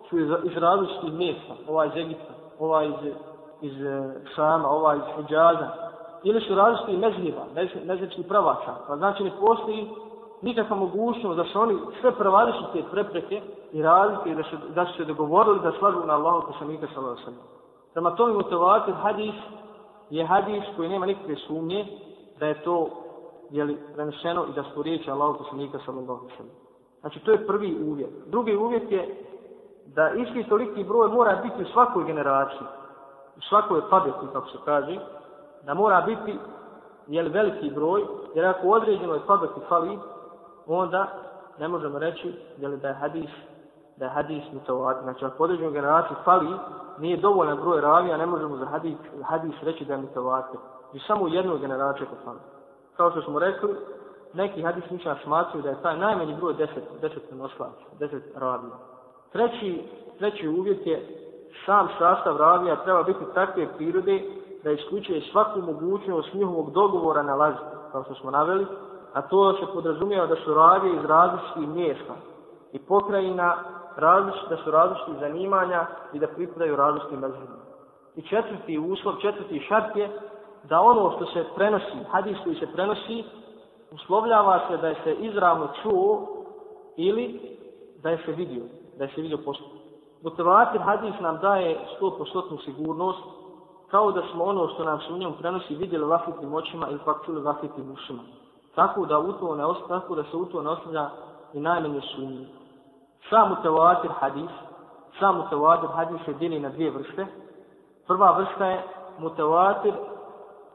su 0.09 0.19
iz, 0.19 0.29
iz 0.43 0.57
različitih 0.57 1.13
mjesta, 1.13 1.53
ovaj 1.67 1.87
iz 1.87 1.95
Egipta, 1.95 2.33
ovaj 2.59 2.87
iz, 2.87 3.13
iz 3.61 3.85
eh, 3.85 4.13
Sama, 4.35 4.69
ova 4.69 4.77
ovaj 4.77 4.97
iz 4.97 5.03
Hidžaza, 5.15 5.67
ili 6.23 6.41
su 6.41 6.55
različitih 6.55 6.99
mezhljeva, 6.99 7.43
mezhljivskih 7.85 8.25
pravaca, 8.27 8.75
pa 8.87 8.95
znači 8.95 9.23
ne 9.23 9.31
postoji 9.39 9.89
nikakva 10.41 10.75
mogućnost 10.75 11.37
da 11.37 11.43
su 11.43 11.61
oni 11.61 11.77
sve 12.01 12.11
te 12.73 12.83
prepreke 12.91 13.41
i 13.71 13.81
razlike 13.81 14.35
da, 14.35 14.43
se, 14.43 14.57
da 14.75 14.85
su 14.85 14.93
se 14.97 15.05
dogovorili 15.05 15.59
da 15.59 15.71
slažu 15.79 16.05
na 16.05 16.13
Allahu 16.13 16.47
poslanika 16.47 16.87
sallallahu 16.87 17.15
alejhi 17.15 17.25
ve 17.25 17.31
sellem. 17.31 17.59
Prema 17.93 18.15
tome 18.15 18.33
motivator 18.33 18.93
hadis 18.93 19.35
je 20.09 20.25
hadis 20.25 20.63
koji 20.75 20.89
nema 20.89 21.05
nikakve 21.05 21.35
sumnje 21.35 21.85
da 22.39 22.47
je 22.47 22.63
to 22.63 22.89
je 23.49 23.63
li 23.63 23.77
preneseno 23.93 24.45
i 24.49 24.53
da 24.53 24.63
su 24.63 24.81
riječi 24.83 25.11
Allahu 25.11 25.37
poslanika 25.37 25.79
sallallahu 25.85 26.19
alejhi 26.19 26.31
ve 26.31 26.37
sellem. 26.37 26.51
Znači 27.01 27.19
to 27.19 27.31
je 27.31 27.47
prvi 27.47 27.77
uvjet. 27.83 28.09
Drugi 28.27 28.55
uvjet 28.55 28.91
je 28.91 29.25
da 29.85 30.09
isti 30.09 30.49
toliki 30.49 30.83
broj 30.83 31.07
mora 31.07 31.35
biti 31.35 31.63
u 31.63 31.73
svakoj 31.73 32.03
generaciji, 32.03 32.67
u 33.37 33.41
svakoj 33.41 33.81
pabeti, 33.89 34.27
kako 34.33 34.47
se 34.47 34.57
kaže, 34.65 34.99
da 35.65 35.73
mora 35.73 36.01
biti 36.01 36.39
jel, 37.07 37.29
veliki 37.29 37.71
broj, 37.71 38.05
jer 38.35 38.45
ako 38.45 38.67
u 38.67 38.71
određenoj 38.71 39.19
pabeti 39.27 39.59
fali, 39.69 39.99
onda 40.75 41.07
ne 41.59 41.67
možemo 41.67 41.99
reći 41.99 42.33
jel, 42.57 42.77
da 42.77 42.87
je 42.87 42.93
hadis 42.93 43.29
da 43.99 44.05
je 44.05 44.11
hadis 44.11 44.43
mutawatir. 44.53 45.03
Znači, 45.03 45.25
ako 45.25 45.43
određenoj 45.43 45.71
generaciji 45.71 46.17
fali, 46.23 46.57
nije 46.97 47.17
dovoljan 47.17 47.57
broj 47.57 47.81
ravija, 47.81 48.17
ne 48.17 48.25
možemo 48.25 48.57
za 48.57 48.65
hadis, 48.65 48.97
hadis 49.23 49.55
reći 49.61 49.85
da 49.85 49.93
je 49.93 49.99
mutawatir. 49.99 50.53
Vi 50.53 50.89
znači, 50.91 51.07
samo 51.07 51.23
u 51.23 51.27
jednoj 51.27 51.59
generaciji 51.59 52.07
ako 52.07 52.25
fali. 52.25 52.39
Kao 52.97 53.11
što 53.11 53.21
smo 53.21 53.39
rekli, 53.39 53.75
neki 54.33 54.61
hadis 54.61 54.89
ništa 54.89 55.15
smatruju 55.23 55.63
da 55.63 55.69
je 55.69 55.81
taj 55.81 55.97
najmanji 55.97 56.35
broj 56.35 56.53
deset, 56.53 56.83
deset 57.01 57.31
noslaca, 57.31 57.83
deset 57.99 58.23
ravija. 58.35 58.75
Treći, 59.31 59.83
treći 60.19 60.47
uvjet 60.47 60.87
je 60.87 61.19
sam 61.65 61.87
sastav 61.99 62.37
ravija 62.37 62.83
treba 62.83 63.03
biti 63.03 63.19
takve 63.33 63.67
prirode 63.77 64.21
da 64.63 64.71
isključuje 64.71 65.21
svaku 65.31 65.61
mogućnost 65.61 66.33
njihovog 66.33 66.71
dogovora 66.71 67.23
na 67.23 67.35
laži, 67.35 67.57
kao 67.91 68.03
što 68.03 68.15
smo 68.15 68.31
naveli, 68.31 68.65
a 69.13 69.21
to 69.21 69.53
se 69.53 69.65
podrazumijeva 69.73 70.27
da 70.27 70.35
su 70.35 70.53
radije 70.53 70.95
iz 70.95 71.05
različitih 71.05 71.67
mjesta 71.67 72.13
i 72.73 72.79
pokrajina 72.79 73.55
različit, 73.95 74.49
da 74.49 74.57
su 74.57 74.71
različitih 74.71 75.15
zanimanja 75.19 75.85
i 76.13 76.19
da 76.19 76.27
pripadaju 76.27 76.75
različitim 76.75 77.19
mezhebima. 77.19 77.59
I 78.15 78.21
četvrti 78.21 78.79
uslov, 78.79 79.15
četvrti 79.21 79.59
šart 79.59 79.95
je 79.95 80.09
da 80.63 80.81
ono 80.81 81.11
što 81.15 81.25
se 81.25 81.45
prenosi, 81.55 82.03
hadis 82.11 82.37
koji 82.43 82.55
se 82.55 82.67
prenosi, 82.73 83.23
uslovljava 83.91 84.59
se 84.67 84.77
da 84.77 84.87
je 84.87 84.95
se 85.03 85.13
izravno 85.13 85.67
čuo 85.83 86.27
ili 86.97 87.57
da 88.03 88.09
je 88.09 88.17
se 88.25 88.31
vidio, 88.31 88.63
da 88.97 89.03
je 89.03 89.09
se 89.15 89.21
vidio 89.21 89.37
postup. 89.37 89.71
Motivator 90.23 90.81
hadis 90.81 91.19
nam 91.19 91.37
daje 91.37 91.79
100% 92.01 92.65
sigurnost, 92.65 93.23
kao 93.91 94.11
da 94.11 94.21
smo 94.31 94.43
ono 94.43 94.67
što 94.67 94.83
nam 94.83 94.99
se 94.99 95.13
u 95.13 95.17
njemu 95.17 95.33
prenosi 95.39 95.75
vidjeli 95.75 96.05
vlastitim 96.05 96.53
očima 96.53 96.87
ili 96.89 96.99
pak 97.05 97.25
čuli 97.25 97.41
vlastitim 97.41 97.91
ušima. 97.91 98.19
Tako 98.75 99.05
da, 99.05 99.19
u 99.19 99.33
to 99.33 99.55
ne 99.55 99.63
tako 99.87 100.15
da 100.15 100.23
se 100.23 100.37
u 100.37 100.45
to 100.45 100.61
ne 100.61 100.69
ostavlja 100.69 101.09
i 101.53 101.59
najmanje 101.59 102.01
sumnje. 102.15 102.47
Sam 103.29 103.49
mutavatir 103.49 104.11
hadis, 104.19 104.51
sam 105.19 105.37
mutavatir 105.37 105.89
hadis 105.89 106.21
se 106.25 106.33
dijeli 106.33 106.59
na 106.59 106.69
dvije 106.69 106.91
vrste. 106.91 107.25
Prva 108.07 108.31
vrsta 108.31 108.65
je 108.65 108.83
mutawatir 109.19 109.93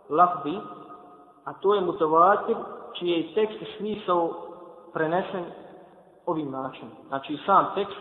lafbi, 0.09 0.61
a 1.45 1.53
to 1.53 1.75
je 1.75 1.81
mutawatir 1.81 2.57
čiji 2.99 3.11
je 3.11 3.35
tekst 3.35 3.63
i 3.63 3.77
smisao 3.79 4.31
prenesen 4.93 5.45
ovim 6.27 6.51
načinom. 6.51 6.91
Znači 7.09 7.39
sam 7.47 7.67
tekst 7.75 7.99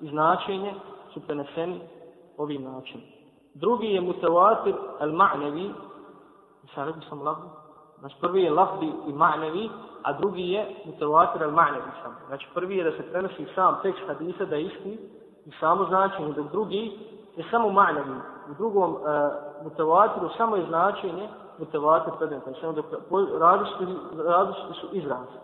i 0.00 0.08
značenje 0.08 0.74
su 1.14 1.20
preneseni 1.20 1.80
ovim 2.38 2.62
načinom. 2.62 3.06
Drugi 3.54 3.86
je 3.86 4.00
mutawatir 4.00 4.74
al-ma'nevi, 5.00 5.72
sam 6.74 6.84
rekao 6.84 7.02
sam 7.08 7.22
lafbi, 7.22 7.48
znači 8.04 8.16
prvi 8.20 8.42
je 8.42 8.50
lafzi 8.50 8.86
i 9.06 9.12
ma'nevi, 9.12 9.70
a 10.02 10.12
drugi 10.12 10.50
je 10.52 10.66
mutawatir 10.84 11.40
al-ma'nevi 11.40 11.92
sam. 12.02 12.16
Znači 12.26 12.48
prvi 12.54 12.76
je 12.76 12.84
da 12.84 12.90
se 12.90 13.02
prenosi 13.12 13.46
sam 13.54 13.78
tekst 13.82 14.02
hadisa 14.06 14.44
da 14.44 14.56
je 14.56 14.62
isti 14.62 14.98
i 15.46 15.50
samo 15.60 15.84
značenje, 15.84 16.32
dok 16.32 16.50
drugi 16.52 16.98
je 17.36 17.44
samo 17.50 17.68
ma'nevi. 17.68 18.20
U 18.50 18.54
drugom 18.54 18.96
e, 18.96 18.96
mutawatiru 19.64 20.36
samo 20.36 20.56
je 20.56 20.66
značenje 20.66 21.28
mutawatir 21.58 22.10
predmeta. 22.18 22.50
Znači 22.50 22.76
dok 22.76 22.86
različiti, 23.40 23.84
različiti 24.16 24.74
su 24.80 24.86
izrazi 24.92 25.38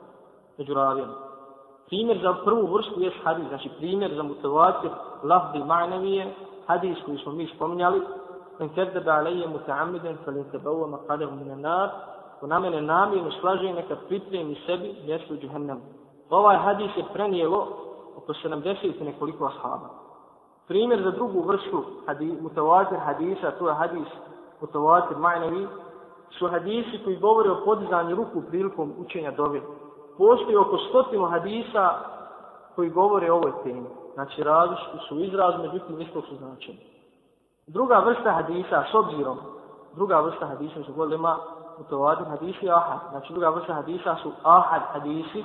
među 0.59 0.75
ravijama. 0.75 1.15
Primjer 1.87 2.19
za 2.23 2.35
prvu 2.45 2.67
vrstu 2.75 3.01
je 3.01 3.13
hadis, 3.25 3.49
znači 3.49 3.71
primjer 3.79 4.15
za 4.15 4.23
mutawatir 4.23 4.91
lafzi 5.23 5.59
ma'nevi 5.59 6.13
je 6.13 6.35
hadis 6.67 6.99
koji 7.07 7.19
smo 7.19 7.33
mi 7.33 7.47
spominjali, 7.57 8.03
en 8.59 8.69
kerdebe 8.69 9.11
alaije 9.11 9.49
muta'amiden, 9.49 10.17
falin 10.25 10.45
tebaua 10.53 10.87
maqadahu 10.87 11.37
minan 11.37 11.61
nar, 11.61 11.91
ko 12.41 12.47
na 12.47 12.59
mene 12.59 12.83
namjerno 12.83 13.31
slaže 13.41 13.73
neka 13.73 13.97
pripremi 14.09 14.57
sebi 14.67 14.95
mjesto 15.07 15.35
u 15.35 15.37
džuhennemu. 15.37 15.81
Ovaj 16.31 16.57
hadis 16.57 16.91
je 16.97 17.05
prenijelo 17.13 17.69
oko 18.17 18.33
70 18.33 19.05
nekoliko 19.05 19.47
ashaba. 19.47 19.89
Primjer 20.69 21.03
za 21.03 21.11
drugu 21.11 21.43
vrstu 21.43 21.85
hadis, 22.07 22.41
mutavatir 22.41 22.99
hadisa, 22.99 23.51
to 23.51 23.69
je 23.69 23.75
hadis 23.75 24.09
mutavatir 24.61 25.17
ma'navi, 25.17 25.67
su 26.39 26.49
hadisi 26.49 27.01
koji 27.05 27.17
govore 27.17 27.51
o 27.51 27.65
podizanju 27.65 28.17
ruku 28.17 28.43
prilikom 28.49 28.93
učenja 28.99 29.31
dove. 29.31 29.61
Postoji 30.19 30.57
oko 30.57 30.79
stotinu 30.79 31.27
hadisa 31.27 31.99
koji 32.75 32.91
govore 32.91 33.33
o 33.33 33.37
ovoj 33.37 33.53
temi. 33.63 33.87
Znači 34.15 34.43
različiti 34.43 34.99
su 35.09 35.21
izraz, 35.21 35.55
međutim 35.63 36.01
isto 36.01 36.23
su 36.23 36.37
značenja. 36.37 36.79
Druga 37.67 37.99
vrsta 37.99 38.33
hadisa, 38.33 38.85
s 38.93 38.95
obzirom, 38.95 39.39
druga 39.95 40.21
vrsta 40.21 40.47
hadisa 40.47 40.83
su 40.87 40.93
govorili 40.93 41.19
ima 41.91 42.31
hadisi 42.31 42.67
i 42.67 42.71
ahad. 42.71 42.99
Znači 43.11 43.33
druga 43.33 43.49
vrsta 43.49 43.75
hadisa 43.75 44.17
su 44.23 44.33
ahad 44.43 44.83
hadisi. 44.93 45.45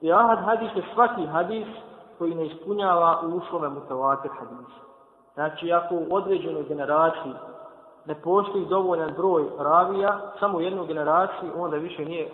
I 0.00 0.12
ahad 0.12 0.38
hadis 0.38 0.70
je 0.76 0.82
svaki 0.94 1.26
hadis 1.26 1.66
koji 2.18 2.34
ne 2.34 2.46
ispunjava 2.46 3.20
uslove 3.20 3.68
mutavatir 3.68 4.30
hadisa. 4.30 4.80
Znači 5.34 5.72
ako 5.72 5.94
u 5.94 6.06
određenoj 6.10 6.62
generaciji 6.62 7.34
ne 8.04 8.14
postoji 8.14 8.66
dovoljan 8.66 9.14
broj 9.16 9.44
ravija, 9.58 10.20
samo 10.40 10.58
u 10.58 10.60
jednoj 10.60 10.86
generaciji, 10.86 11.50
onda 11.56 11.76
više 11.76 12.04
nije 12.04 12.30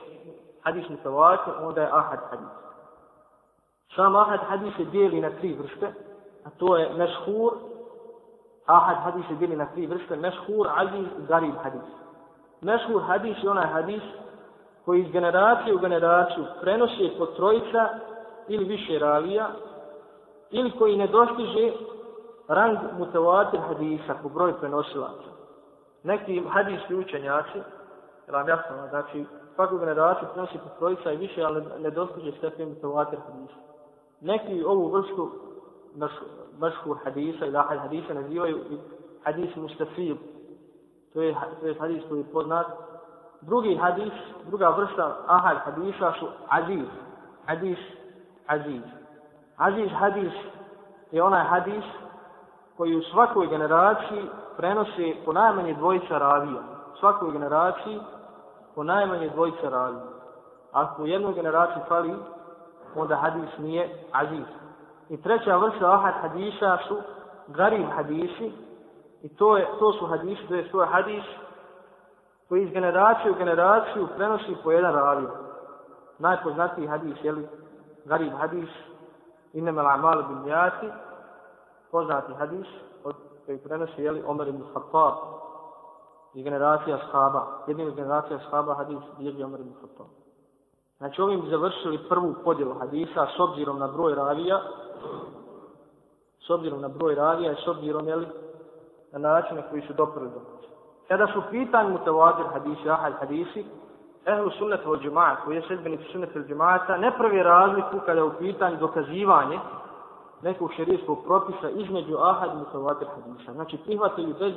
hadis 0.63 0.89
mutavatir, 0.89 1.53
onda 1.63 1.81
je 1.81 1.89
ahad 1.93 2.19
hadis. 2.31 2.49
Sam 3.97 4.17
ahad 4.17 4.41
hadis 4.49 4.77
se 4.77 4.85
dijeli 4.85 5.21
na 5.21 5.31
tri 5.31 5.55
vrste, 5.55 5.93
a 6.45 6.51
to 6.59 6.77
je 6.77 6.95
meshur, 6.95 7.53
ahad 8.67 8.97
hadis 8.97 9.27
se 9.29 9.35
dijeli 9.35 9.57
na 9.57 9.67
tri 9.67 9.87
vrste, 9.87 10.17
meshur, 10.17 10.69
aziz 10.77 11.07
i 11.19 11.27
garib 11.29 11.55
hadis. 11.63 11.83
Mešhur 12.61 13.03
hadis 13.03 13.37
je 13.43 13.51
onaj 13.51 13.67
hadis 13.67 14.03
koji 14.85 15.01
iz 15.01 15.13
generacije 15.13 15.75
u 15.75 15.79
generaciju 15.79 16.45
prenosi 16.61 17.13
kod 17.19 17.37
trojica 17.37 17.89
ili 18.49 18.65
više 18.65 18.99
ravija, 18.99 19.49
ili 20.51 20.71
koji 20.79 20.97
ne 20.97 21.07
dostiže 21.07 21.73
rang 22.49 22.79
mutavatir 22.99 23.61
hadisa 23.61 24.15
po 24.23 24.29
broju 24.29 24.55
prenosilaca. 24.61 25.29
Neki 26.03 26.43
hadijski 26.49 26.95
učenjaci, 26.95 27.59
vam 28.29 28.49
jasno, 28.49 28.89
znači 28.91 29.25
svaku 29.55 29.79
generaciju 29.79 30.29
prenosi 30.33 30.59
kod 30.59 30.79
trojica 30.79 31.13
i 31.13 31.17
više, 31.17 31.43
ali 31.43 31.65
ne 31.79 31.91
dostiže 31.91 32.33
stepen 32.39 32.69
mutavatir 32.69 33.19
hadisa. 33.19 33.59
Neki 34.21 34.65
ovu 34.65 34.89
vrstu 34.89 35.31
mešhur 36.61 36.97
hadisa 37.05 37.47
ili 37.47 37.57
ahad 37.57 37.79
hadisa 37.79 38.15
nazivaju 38.15 38.59
hadis 39.25 39.57
mustafir, 39.57 40.17
To 41.19 41.23
je, 41.23 41.35
to 41.61 41.67
je 41.67 41.75
hadis 41.75 42.03
koji 42.09 42.19
je 42.19 42.33
poznat. 42.33 42.67
Drugi 43.41 43.77
hadis, 43.77 44.13
druga 44.47 44.69
vrsta 44.69 45.17
ahad 45.27 45.57
hadisa 45.65 46.13
su 46.19 46.27
aziz. 46.49 46.87
Hadis, 47.47 47.79
aziz. 48.47 48.83
Aziz 49.57 49.91
hadis 49.99 50.33
je 51.11 51.23
onaj 51.23 51.45
hadis 51.45 51.85
koji 52.77 52.97
u 52.97 53.03
svakoj 53.03 53.47
generaciji 53.47 54.31
prenosi 54.57 55.17
po 55.25 55.33
najmanje 55.33 55.75
dvojica 55.75 56.19
ravija. 56.19 56.61
U 56.95 56.97
svakoj 56.97 57.33
generaciji 57.33 58.01
po 58.75 58.85
najmanje 58.85 59.29
dvojica 59.29 59.69
ravija. 59.69 60.05
Ako 60.73 61.03
u 61.03 61.07
jednoj 61.07 61.35
generaciji 61.35 61.83
fali, 61.89 62.15
onda 62.97 63.17
hadis 63.17 63.59
nije 63.59 64.05
aziz. 64.13 64.47
I 65.09 65.23
treća 65.23 65.57
vrsta 65.57 65.93
ahad 65.95 66.15
hadisa 66.21 66.79
su 66.89 66.97
garib 67.49 67.87
hadisi. 67.97 68.68
I 69.23 69.29
to, 69.29 69.57
je, 69.57 69.67
to 69.79 69.93
su 69.93 70.07
hadisi, 70.07 70.47
to 70.49 70.55
je 70.55 70.69
svoj 70.71 70.87
hadis 70.87 71.25
koji 72.49 72.63
iz 72.63 72.71
generacije 72.71 73.31
u 73.31 73.35
generaciju 73.35 74.09
prenosi 74.17 74.57
po 74.65 74.73
jedan 74.73 74.95
ravi. 74.95 75.27
Najpoznatiji 76.19 76.87
hadis, 76.87 77.17
jeli, 77.23 77.49
garib 78.05 78.33
hadis, 78.33 78.69
inema 79.53 79.83
l'amalu 79.83 80.23
bin 80.29 80.47
jati, 80.47 80.89
poznati 81.91 82.35
hadis, 82.35 82.67
od 83.05 83.15
koji 83.47 83.59
prenosi, 83.59 84.03
jeli, 84.03 84.23
Omer 84.27 84.49
ibn 84.49 84.63
Khattab, 84.73 85.15
i 86.35 86.43
generacija 86.43 86.99
shaba, 87.09 87.47
jedina 87.67 87.91
generacija 87.91 88.39
shaba 88.49 88.75
hadis 88.75 88.99
bilježi 89.19 89.43
Omer 89.43 89.61
ibn 89.61 89.73
Khattab. 89.81 90.07
Znači 90.99 91.23
ovim 91.23 91.41
bi 91.41 91.51
završili 91.51 92.09
prvu 92.09 92.35
podjelu 92.45 92.75
hadisa 92.75 93.27
s 93.37 93.41
obzirom 93.41 93.79
na 93.79 93.87
broj 93.89 94.15
ravija, 94.15 94.61
s 96.47 96.51
obzirom 96.51 96.81
na 96.81 96.89
broj 96.89 97.15
ravija 97.15 97.53
i 97.53 97.63
s 97.65 97.69
obzirom 97.69 98.09
jeli, 98.09 98.27
na 99.13 99.19
načine 99.19 99.63
koji 99.71 99.83
su 99.83 99.93
doprli 99.93 100.29
do 100.29 100.41
Kada 101.09 101.27
su 101.27 101.43
pitanje 101.51 101.91
mutavadir 101.91 102.47
hadisi, 102.53 102.91
ahal 102.91 103.13
hadisi, 103.21 103.65
ehlu 104.27 104.51
sunnet 104.51 104.87
od 104.87 105.03
džemata, 105.03 105.43
koji 105.45 105.57
je 105.57 105.63
sedbenici 105.69 106.05
sunnet 106.13 106.37
od 106.37 106.47
džemata, 106.49 106.97
ne 106.97 107.13
pravi 107.19 107.43
razliku 107.43 108.01
kada 108.07 108.21
je 108.21 108.25
u 108.25 108.39
pitanju 108.39 108.77
dokazivanje 108.77 109.59
nekog 110.43 110.73
šerijskog 110.77 111.19
propisa 111.25 111.71
između 111.71 112.17
ahad 112.19 112.51
i 112.55 112.57
mutavadir 112.57 113.09
hadisa. 113.09 113.53
Znači 113.53 113.79
prihvatili 113.85 114.35
bez, 114.39 114.55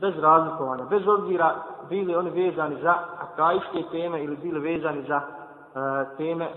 bez 0.00 0.18
razlikovanja, 0.18 0.84
bez 0.84 1.08
obzira 1.08 1.54
bili 1.88 2.14
oni 2.14 2.30
vezani 2.30 2.76
za 2.82 2.94
akajske 3.18 3.82
teme 3.90 4.24
ili 4.24 4.36
bili 4.36 4.60
vezani 4.60 5.04
za 5.08 5.16
uh, 5.16 6.16
teme, 6.16 6.48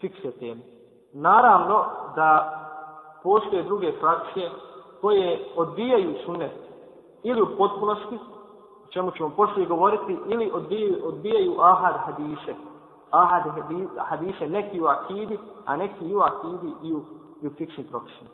fikse 0.00 0.30
teme. 0.30 0.60
Naravno 1.12 1.84
da 2.16 2.52
postoje 3.22 3.62
druge 3.62 3.92
frakcije 4.00 4.50
koje 5.00 5.44
odbijaju 5.56 6.14
sunnet 6.24 6.52
ili 7.22 7.42
u 7.42 7.56
potpunosti, 7.58 8.18
o 8.84 8.92
čemu 8.92 9.10
ćemo 9.10 9.30
poslije 9.36 9.66
govoriti, 9.66 10.18
ili 10.26 10.50
odbijaju, 10.54 10.96
odbijaju 11.04 11.54
ahad 11.60 11.94
hadise. 11.96 12.54
Ahad 13.10 13.42
hadise 13.96 14.48
neki 14.48 14.80
u 14.80 14.86
akidi, 14.86 15.38
a 15.66 15.76
neki 15.76 16.04
i 16.04 16.14
u 16.14 16.20
akidi 16.20 16.72
i 16.82 16.94
u, 16.94 17.00
i 17.42 17.46
u 17.46 17.50
fiksnim 17.50 17.86
propisima. 17.86 18.30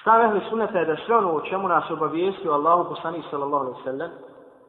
Stav 0.00 0.24
ehli 0.24 0.40
suneta 0.50 0.78
je 0.78 0.84
da 0.84 0.96
sve 1.06 1.16
ono 1.16 1.32
o 1.32 1.40
čemu 1.40 1.68
nas 1.68 1.90
obavijestio 1.90 2.52
Allahu 2.52 2.88
poslanih 2.88 3.24
sallallahu 3.30 3.64
alaihi 3.64 3.84
sallam 3.84 4.10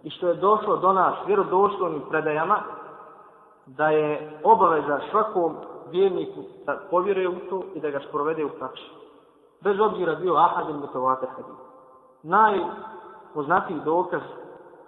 i 0.03 0.09
što 0.09 0.27
je 0.27 0.33
došlo 0.33 0.77
do 0.77 0.93
nas 0.93 1.13
vjerodostojnim 1.27 2.01
predajama, 2.09 2.59
da 3.65 3.89
je 3.89 4.39
obaveza 4.43 4.99
svakom 5.11 5.55
vjerniku 5.91 6.43
da 6.65 6.79
povjeruje 6.89 7.29
u 7.29 7.39
to 7.49 7.63
i 7.75 7.79
da 7.79 7.89
ga 7.89 7.99
sprovede 8.09 8.45
u 8.45 8.49
praksi 8.49 9.00
Bez 9.60 9.80
obzira 9.80 10.14
bio 10.14 10.34
ahad 10.34 10.68
ili 10.68 10.78
mutovate 10.78 11.26
hadith. 11.26 11.60
Najpoznatiji 12.22 13.80
dokaz 13.84 14.20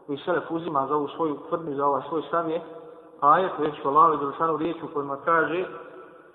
koji 0.07 0.19
Selef 0.19 0.51
uzima 0.51 0.87
za 0.87 0.97
ovu 0.97 1.09
svoju 1.09 1.37
tvrdnju, 1.49 1.75
za 1.75 1.87
ovaj 1.87 2.03
svoj 2.09 2.23
stav 2.23 2.51
je 2.51 2.63
ajet, 3.21 3.53
već 3.59 3.85
u 3.85 3.89
Allahovi 3.89 4.19
Đelšanu 4.19 4.57
riječu 4.57 4.87
kojima 4.95 5.17
kaže 5.25 5.67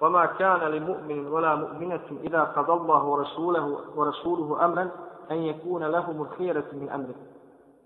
وَمَا 0.04 0.26
كَانَ 0.26 0.62
لِمُؤْمِنٍ 0.76 1.28
وَلَا 1.28 1.56
مُؤْمِنَةٍ 1.56 2.08
إِذَا 2.28 2.44
قَدَ 2.44 2.70
اللَّهُ 2.70 3.04
وَرَسُولُهُ 3.04 3.66
وَرَسُولُهُ 3.96 4.66
أَمْرًا 4.66 4.86
أَنْ 5.32 5.38
يَكُونَ 5.38 5.84
لَهُمُ 5.84 6.22
الْخِيرَةُ 6.22 6.68
مِنْ 6.74 6.90
أَمْرِ 6.90 7.10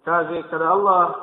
Kaže, 0.06 0.44
kada 0.50 0.70
Allah 0.70 1.16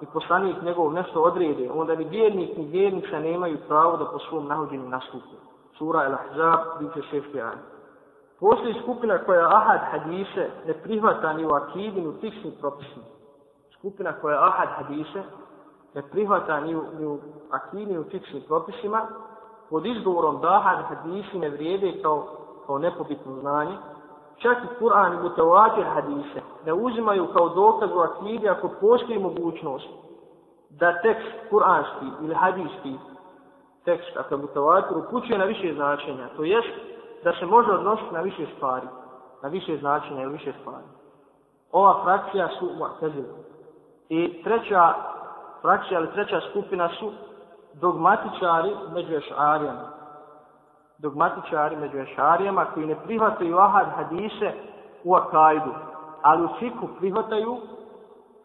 i 0.00 0.06
poslanik 0.06 0.62
njegov 0.62 0.92
nešto 0.92 1.22
odrede, 1.22 1.70
onda 1.74 1.94
ni 1.94 2.04
vjernik 2.04 2.56
ni 2.56 2.64
vjernica 2.64 3.18
nemaju 3.18 3.58
pravo 3.68 3.96
da 3.96 4.04
po 4.04 4.18
svom 4.18 4.48
nahođenju 4.48 4.88
nastupu. 4.88 5.36
Sura 5.78 6.04
El-Ahzab, 6.04 6.58
biće 6.80 7.02
šešti 7.02 7.40
ajde. 7.40 7.62
Postoji 8.39 8.81
skupina 8.83 9.17
koja 9.17 9.47
ahad 9.47 9.79
hadise 9.91 10.49
ne 10.67 10.73
prihvata 10.73 11.33
ni 11.33 11.45
u 11.45 11.49
akidi, 11.49 12.01
ni 12.01 12.07
u 12.07 12.13
fiksnim 12.21 12.53
propisima. 12.59 13.05
Skupina 13.77 14.13
koja 14.21 14.47
ahad 14.47 14.69
hadise 14.69 15.23
ne 15.93 16.01
prihvata 16.11 16.59
ni 16.59 16.75
u, 16.75 16.83
ni 16.99 17.05
u 17.05 17.19
akidi, 17.51 17.91
ni 17.91 17.99
u 17.99 18.03
fiksnim 18.03 18.43
propisima, 18.47 19.01
pod 19.69 19.85
izgovorom 19.85 20.41
da 20.41 20.47
ahad 20.47 20.85
hadisi 20.85 21.39
ne 21.39 21.49
vrijede 21.49 22.01
kao, 22.01 22.27
kao 22.65 22.77
nepobitno 22.77 23.35
znanje, 23.39 23.77
čak 24.37 24.57
i 24.63 24.83
Kur'an 24.83 25.13
i 25.13 25.23
mutavatir 25.23 25.85
hadise 25.85 26.41
ne 26.65 26.73
uzimaju 26.73 27.27
kao 27.33 27.49
dokaz 27.49 27.89
u 27.91 27.99
akidi 27.99 28.49
ako 28.49 28.69
postoji 28.81 29.19
mogućnost 29.19 29.87
da 30.69 31.01
tekst 31.01 31.31
kur'anski 31.51 32.09
ili 32.21 32.35
hadijski 32.35 32.95
tekst, 33.85 34.17
ako 34.17 34.33
je 34.33 34.41
mutavatir, 34.41 34.97
upućuje 34.97 35.37
na 35.37 35.45
više 35.45 35.73
značenja. 35.73 36.27
To 36.37 36.43
jest 36.43 36.94
da 37.25 37.33
se 37.33 37.45
može 37.45 37.71
odnositi 37.71 38.13
na 38.13 38.21
više 38.21 38.45
stvari, 38.55 38.87
na 39.43 39.49
više 39.49 39.77
značenja 39.77 40.21
ili 40.21 40.31
više 40.31 40.53
stvari. 40.61 40.85
Ova 41.71 42.03
frakcija 42.03 42.47
su 42.59 42.65
mu'tazila. 42.65 43.35
I 44.09 44.43
treća 44.43 44.93
frakcija 45.61 45.99
ili 45.99 46.11
treća 46.11 46.39
skupina 46.49 46.89
su 46.99 47.11
dogmatičari 47.73 48.75
među 48.93 49.15
ešarijama. 49.15 49.87
Dogmatičari 50.97 51.75
među 51.75 51.97
ešarijama 51.97 52.65
koji 52.65 52.85
ne 52.85 52.95
prihvataju 52.95 53.57
ahad 53.57 53.87
hadise 53.95 54.51
u 55.03 55.15
akajdu, 55.15 55.73
ali 56.21 56.45
u 56.45 56.49
fiku 56.59 56.87
prihvataju 56.99 57.57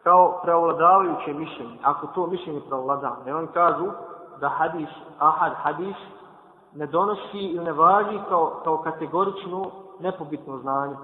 kao 0.03 0.39
preovladavajuće 0.43 1.33
mišljenje, 1.33 1.77
ako 1.83 2.07
to 2.07 2.27
mišljenje 2.27 2.61
preovladava. 2.67 3.17
Ne 3.25 3.35
oni 3.35 3.47
kažu 3.47 3.85
da 4.39 4.49
hadis, 4.49 4.89
ahad 5.19 5.53
hadis 5.53 5.95
ne 6.75 6.87
donosi 6.87 7.37
ili 7.37 7.63
ne 7.63 7.71
važi 7.71 8.19
kao, 8.29 8.61
kao 8.63 8.77
kategorično 8.77 9.71
nepobitno 9.99 10.57
znanje. 10.57 10.95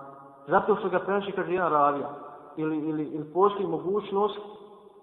Zato 0.48 0.76
što 0.76 0.90
ga 0.90 1.00
prenosi 1.00 1.32
kaže 1.32 1.54
jedan 1.54 1.72
ravija. 1.72 2.10
Ili, 2.58 2.78
ili, 2.78 3.04
ili 3.04 3.34
postoji 3.34 3.68
mogućnost 3.68 4.40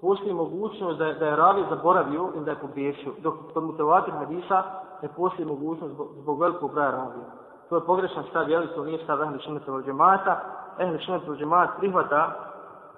postoji 0.04 0.34
mogućnost 0.34 0.98
da 0.98 1.06
je, 1.06 1.14
da 1.14 1.26
je 1.26 1.36
ravija 1.36 1.66
zaboravio 1.70 2.28
ili 2.34 2.44
da 2.44 2.50
je 2.50 2.58
pobješio. 2.58 3.12
Dok 3.22 3.34
kod 3.54 3.64
mutavatir 3.64 4.14
hadisa 4.14 4.62
ne 5.02 5.08
postoji 5.16 5.48
mogućnost 5.48 5.94
zbog, 5.94 6.08
zbog 6.22 6.40
velikog 6.40 6.72
broja 6.72 6.90
ravija. 6.90 7.26
To 7.68 7.76
je 7.76 7.86
pogrešan 7.86 8.24
stav, 8.30 8.50
jeli 8.50 8.68
to 8.74 8.84
nije 8.84 9.04
stav 9.04 9.22
ehli 9.22 9.38
šunata 9.38 9.72
od 9.72 9.84
džemata. 9.84 10.40
Ehli 10.78 10.98
šunata 10.98 11.30
od 11.30 11.38
džemata 11.38 11.72
prihvata, 11.78 12.22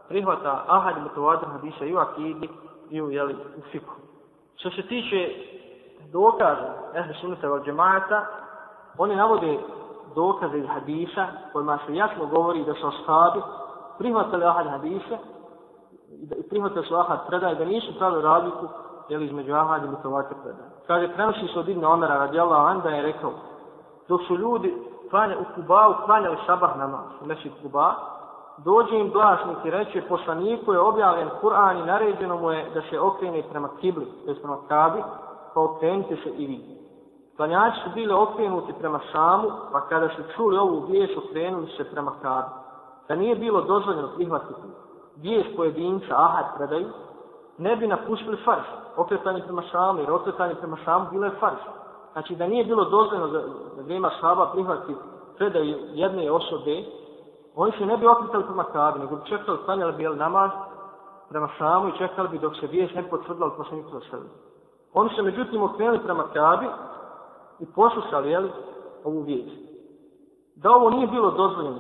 prihvata 0.08 0.64
ahad 0.68 1.02
mutavatir 1.02 1.48
hadisa 1.48 1.84
i 1.84 1.94
u 1.94 1.98
akidi 1.98 2.48
i 2.90 3.02
u, 3.02 3.10
jeli, 3.10 3.34
u 3.34 3.60
fiku. 3.72 3.94
Što 4.56 4.70
se 4.70 4.82
tiče 4.82 5.30
dokaze 6.12 6.68
ehli 6.94 7.14
sunnata 7.14 7.52
od 7.52 7.64
džemata, 7.64 8.24
oni 8.98 9.16
navode 9.16 9.58
dokaze 10.14 10.58
iz 10.58 10.66
hadisa 10.68 11.26
kojima 11.52 11.78
se 11.86 11.94
jasno 11.94 12.26
govori 12.26 12.64
da 12.64 12.74
su 12.74 12.86
ashabi 12.86 13.42
prihvatali 13.98 14.44
ahad 14.44 14.66
hadise 14.66 15.18
i 16.38 16.48
prihvatali 16.48 16.86
su 16.86 16.96
ahad 16.96 17.26
predaj 17.26 17.54
da 17.54 17.64
nisu 17.64 17.98
pravili 17.98 18.22
razliku 18.22 18.68
jel, 19.08 19.22
između 19.22 19.54
ahad 19.54 19.84
i 19.84 19.88
mutovate 19.88 20.34
predaj. 20.42 20.66
Kaže, 20.86 21.12
prenosi 21.14 21.48
se 21.52 21.58
od 21.58 21.68
Ibn 21.68 21.84
Omera 21.84 22.18
radijallahu 22.18 22.66
an 22.66 22.80
da 22.80 22.88
je 22.88 23.02
rekao 23.02 23.32
dok 24.08 24.20
su 24.28 24.36
ljudi 24.36 24.74
klanja, 25.10 25.36
u 25.38 25.44
Kubau 25.54 25.94
klanjali 26.04 26.36
sabah 26.46 26.76
namaz 26.76 27.06
u 27.22 27.26
mešid 27.26 27.52
Kuba, 27.62 27.94
dođe 28.58 28.96
im 28.96 29.10
glasnik 29.10 29.56
i 29.64 29.70
reče 29.70 30.02
poslaniku 30.08 30.72
je 30.72 30.80
objavljen 30.80 31.28
Kur'an 31.42 31.78
i 31.78 31.86
naređeno 31.86 32.36
mu 32.36 32.50
je 32.50 32.70
da 32.74 32.82
se 32.90 33.00
okrene 33.00 33.42
prema 33.50 33.68
kibli, 33.80 34.06
to 34.24 34.30
je 34.30 34.40
prema 34.40 34.56
kabi, 34.68 35.02
pa 35.56 35.60
okrenite 35.60 36.16
se 36.16 36.30
i 36.30 36.46
vi. 36.46 36.60
Klanjači 37.36 37.80
su 37.84 37.90
bili 37.94 38.12
okrenuti 38.12 38.72
prema 38.78 39.00
Šamu, 39.12 39.48
pa 39.72 39.80
kada 39.80 40.08
su 40.08 40.22
čuli 40.36 40.58
ovu 40.58 40.80
vijest, 40.88 41.16
okrenuli 41.16 41.66
se 41.76 41.84
prema 41.84 42.12
Kabi. 42.22 42.48
Da 43.08 43.14
nije 43.14 43.36
bilo 43.36 43.60
dozvoljeno 43.60 44.08
prihvatiti 44.16 44.60
vijest 45.16 45.56
pojedinca, 45.56 46.14
ahad 46.16 46.44
predaju, 46.56 46.88
ne 47.58 47.76
bi 47.76 47.86
napustili 47.86 48.36
Farš, 48.44 48.66
okretanje 48.96 49.42
prema 49.42 49.62
Šamu, 49.62 50.00
jer 50.00 50.10
okretanje 50.10 50.54
prema 50.54 50.76
Šamu 50.84 51.06
bilo 51.10 51.24
je 51.24 51.38
fars. 51.40 51.60
Znači 52.12 52.36
da 52.36 52.46
nije 52.46 52.64
bilo 52.64 52.84
dozvoljeno 52.84 53.28
za, 53.28 53.42
za 53.76 53.82
vrijeme 53.82 54.08
Šaba 54.20 54.50
prihvatiti 54.52 54.94
predaju 55.36 55.76
jedne 55.92 56.30
osobe, 56.30 56.84
oni 57.54 57.72
se 57.78 57.86
ne 57.86 57.96
bi 57.96 58.06
okretali 58.06 58.44
prema 58.44 58.64
Kabi, 58.64 58.98
nego 58.98 59.16
bi 59.16 59.26
čekali, 59.28 59.58
klanjali 59.64 59.92
bi 59.92 60.04
namaz 60.04 60.50
prema 61.28 61.48
Šamu 61.58 61.88
i 61.88 61.98
čekali 61.98 62.28
bi 62.28 62.38
dok 62.38 62.56
se 62.56 62.66
vijest 62.66 62.94
ne 62.94 63.02
potvrdila 63.10 63.46
od 63.46 63.56
poslanika 63.56 63.88
Srbije. 64.10 64.45
Oni 64.98 65.10
se 65.16 65.22
međutim 65.22 65.62
okrenuli 65.62 65.98
prema 65.98 66.24
Kabi 66.32 66.66
i 67.58 67.66
poslušali 67.74 68.30
jeli, 68.30 68.50
ovu 69.04 69.20
vijest. 69.20 69.56
Da 70.54 70.70
ovo 70.70 70.90
nije 70.90 71.06
bilo 71.06 71.30
dozvoljeno, 71.30 71.76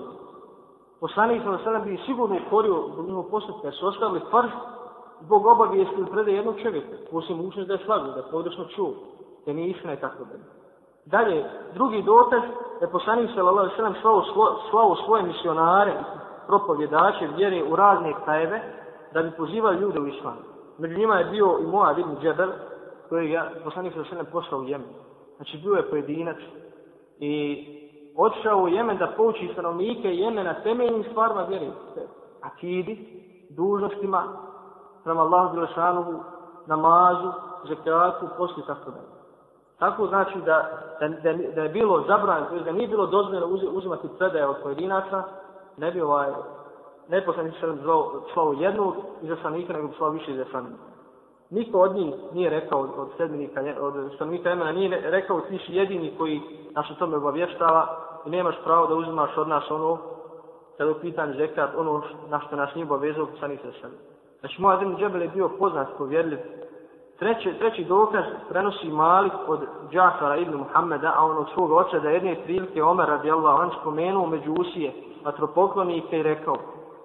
poslanik 1.00 1.42
sam 1.42 1.58
sada 1.64 1.78
bi 1.78 2.00
sigurno 2.06 2.36
ukorio 2.46 2.84
u 2.98 3.02
njemu 3.02 3.22
postupka, 3.22 3.70
su 3.70 3.86
ostavili 3.86 4.20
farz 4.30 4.50
zbog 5.20 5.46
obavijesti 5.46 5.94
ili 5.98 6.10
predaje 6.10 6.36
jednog 6.36 6.54
čovjeka, 6.62 6.96
poslije 7.10 7.36
mogućnost 7.36 7.68
da 7.68 7.74
je 7.74 7.84
slagu, 7.84 8.06
da 8.06 8.16
je 8.16 8.30
pogrešno 8.30 8.64
čuo, 8.64 8.92
da 9.46 9.52
nije 9.52 9.68
istina 9.68 9.92
i 9.92 10.00
tako 10.00 10.24
dalje. 10.24 10.44
Dalje, 11.04 11.44
drugi 11.74 12.02
dokaz 12.02 12.42
je 12.80 12.90
poslanik 12.90 13.30
sallallahu 13.34 13.58
alejhi 13.58 13.82
ve 13.82 14.00
slavo, 14.00 14.24
slao, 14.32 14.56
slao 14.70 14.96
svoje 14.96 15.22
misionare, 15.22 15.94
propovjedače 16.46 17.28
vjere 17.36 17.64
u 17.70 17.76
razne 17.76 18.14
krajeve 18.24 18.60
da 19.12 19.22
bi 19.22 19.30
pozivali 19.30 19.76
ljude 19.76 20.00
u 20.00 20.06
islam. 20.06 20.36
Među 20.78 20.98
njima 20.98 21.18
je 21.18 21.24
bio 21.24 21.58
i 21.60 21.66
Moab 21.66 21.98
ibn 21.98 22.16
Džebel, 22.20 22.50
koji 23.08 23.30
je 23.30 23.42
poslanik 23.64 23.92
sa 23.94 23.98
alejhi 23.98 24.32
poslao 24.32 24.60
u 24.60 24.68
Jemen. 24.68 24.88
Znači 25.36 25.58
bio 25.58 25.74
je 25.74 25.90
pojedinac 25.90 26.36
i 27.18 27.64
odšao 28.16 28.58
u 28.58 28.68
Jemen 28.68 28.96
da 28.96 29.12
pouči 29.16 29.50
stanovnike 29.52 30.14
Jemena 30.14 30.54
temeljnim 30.62 31.04
stvarima 31.10 31.42
vjeri. 31.42 31.70
akidi, 32.40 33.22
dužnostima, 33.50 34.22
prema 35.04 35.22
Allahu 35.22 35.54
Đelešanovu, 35.54 36.20
namazu, 36.66 37.32
zekatu, 37.68 38.28
posli 38.38 38.62
tako 38.66 38.90
dalje. 38.90 39.16
Tako 39.78 40.06
znači 40.06 40.38
da, 40.44 40.70
da, 41.00 41.08
da, 41.08 41.32
da 41.54 41.62
je 41.62 41.68
bilo 41.68 42.04
zabranjeno, 42.06 42.64
da 42.64 42.72
nije 42.72 42.88
bilo 42.88 43.06
dozvoljeno 43.06 43.46
uzimati 43.72 44.08
predaje 44.18 44.46
od 44.46 44.56
pojedinaca, 44.62 45.22
ne 45.76 45.90
bi 45.90 46.00
ovaj, 46.00 46.32
ne 47.08 47.24
poslani 47.24 47.52
se 47.60 47.74
zvao 47.82 48.22
slovo 48.32 48.52
jednog 48.52 48.94
izaslanika, 49.22 49.72
nego 49.72 49.88
bi 49.88 49.94
slao 49.94 50.10
više 50.10 50.32
izaslanika. 50.32 50.95
Niko 51.50 51.80
od 51.80 51.94
njih 51.94 52.14
nije 52.32 52.50
rekao 52.50 52.80
od 52.80 53.08
sedmenika, 53.16 53.60
od 53.80 53.94
stanovnika 54.14 54.48
Jemena, 54.48 54.72
nije 54.72 55.10
rekao 55.10 55.40
ti 55.40 55.58
si 55.66 55.74
jedini 55.74 56.14
koji 56.18 56.40
naš 56.74 56.90
o 56.90 56.94
tome 56.94 57.16
obavještava 57.16 57.96
i 58.26 58.30
nemaš 58.30 58.56
pravo 58.64 58.86
da 58.86 58.94
uzimaš 58.94 59.36
od 59.36 59.48
nas 59.48 59.70
ono, 59.70 59.98
kada 60.78 60.90
u 60.90 60.94
pitanju 60.94 61.34
zekat, 61.34 61.70
ono 61.76 62.02
na 62.28 62.40
što 62.40 62.56
nas 62.56 62.74
nije 62.74 62.84
obavezao, 62.84 63.26
sa 63.40 63.46
nisam 63.46 63.70
sam. 63.80 63.90
Znači, 64.40 64.62
moja 64.62 64.78
zemlja 64.78 64.98
Džebel 64.98 65.22
je 65.22 65.28
bio 65.28 65.48
poznat, 65.48 65.88
povjerljiv. 65.98 66.38
Treći, 67.18 67.54
treći 67.58 67.84
dokaz 67.84 68.24
prenosi 68.48 68.88
Malik 68.88 69.32
od 69.46 69.60
Džafara 69.90 70.36
ibn 70.36 70.56
Muhammeda, 70.56 71.12
a 71.16 71.24
on 71.24 71.38
od 71.38 71.46
svoga 71.54 71.74
oca 71.74 71.98
da 71.98 72.10
jedne 72.10 72.36
prilike 72.44 72.82
Omer 72.82 73.08
radijallahu 73.08 73.62
an 73.62 73.70
spomenuo 73.80 74.26
među 74.26 74.52
usije 74.52 74.92
vatropoklonike 75.24 76.18
i 76.18 76.22
rekao, 76.22 76.56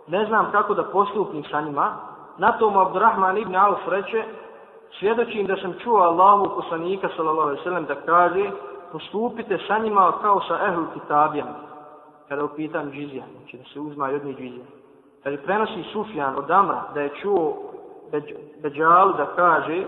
ne 0.08 0.26
znam 0.26 0.52
kako 0.52 0.74
da 0.74 0.84
postupim 0.84 1.44
sa 1.52 1.62
njima, 1.62 2.11
na 2.42 2.52
tom 2.58 2.78
Abdurrahman 2.78 3.38
ibn 3.38 3.56
Auf 3.56 3.88
reče, 3.88 4.24
svjedočim 5.00 5.48
da 5.48 5.56
sam 5.56 5.74
čuo 5.84 5.98
Allahu 5.98 6.46
poslanika 6.56 7.10
sallallahu 7.16 7.48
alaihi 7.48 7.64
sallam 7.64 7.86
da 7.86 7.96
kaže, 7.96 8.52
postupite 8.92 9.58
sa 9.68 9.78
njima 9.78 10.12
kao 10.22 10.42
sa 10.48 10.60
ehlu 10.68 10.86
kitabijama, 10.94 11.56
kada 12.30 12.44
upitam 12.44 12.92
džizija, 12.92 13.24
znači 13.38 13.58
da 13.58 13.64
se 13.74 13.80
uzma 13.80 14.10
jedni 14.10 14.36
džizija. 14.36 14.66
Kada 15.24 15.38
prenosi 15.38 15.84
Sufjan 15.94 16.36
od 16.38 16.52
Amra 16.52 16.84
da 16.94 17.02
je 17.02 17.10
čuo 17.22 17.58
Beđalu 18.62 19.14
da 19.14 19.26
kaže, 19.36 19.84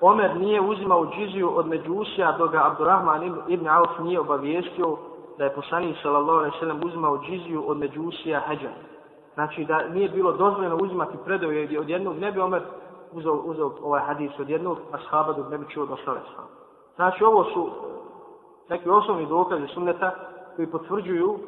Omer 0.00 0.36
nije 0.36 0.60
uzimao 0.60 1.06
džiziju 1.06 1.58
od 1.58 1.66
Međusija 1.66 2.32
dok 2.38 2.52
ga 2.52 2.66
Abdurrahman 2.66 3.42
ibn 3.48 3.68
Auf 3.68 3.98
nije 3.98 4.20
obavijestio 4.20 4.96
da 5.38 5.44
je 5.44 5.54
poslanik 5.54 5.96
sallallahu 6.02 6.38
alaihi 6.38 6.58
sallam 6.60 6.80
uzimao 6.84 7.18
džiziju 7.18 7.64
od 7.66 7.76
Međusija 7.76 8.40
Hađa. 8.40 8.70
Znači 9.34 9.64
da 9.64 9.88
nije 9.88 10.08
bilo 10.08 10.32
dozvoljeno 10.32 10.76
uzimati 10.76 11.16
predove 11.24 11.78
od 11.80 11.88
jednog, 11.88 12.18
ne 12.18 12.32
bi 12.32 12.40
Omer 12.40 12.62
uzao, 13.12 13.34
uzao 13.44 13.72
ovaj 13.82 14.00
hadis 14.00 14.38
od 14.38 14.48
jednog 14.48 14.78
ashaba 14.92 15.32
dok 15.32 15.50
ne 15.50 15.58
bi 15.58 15.68
čuo 15.68 15.82
od 15.82 15.90
ostale 15.90 16.18
ashaba. 16.18 16.48
Znači 16.96 17.24
ovo 17.24 17.44
su 17.44 17.70
neki 18.68 18.88
osnovni 18.88 19.26
dokaze 19.26 19.66
sunneta 19.66 20.14
koji 20.56 20.70
potvrđuju 20.70 21.38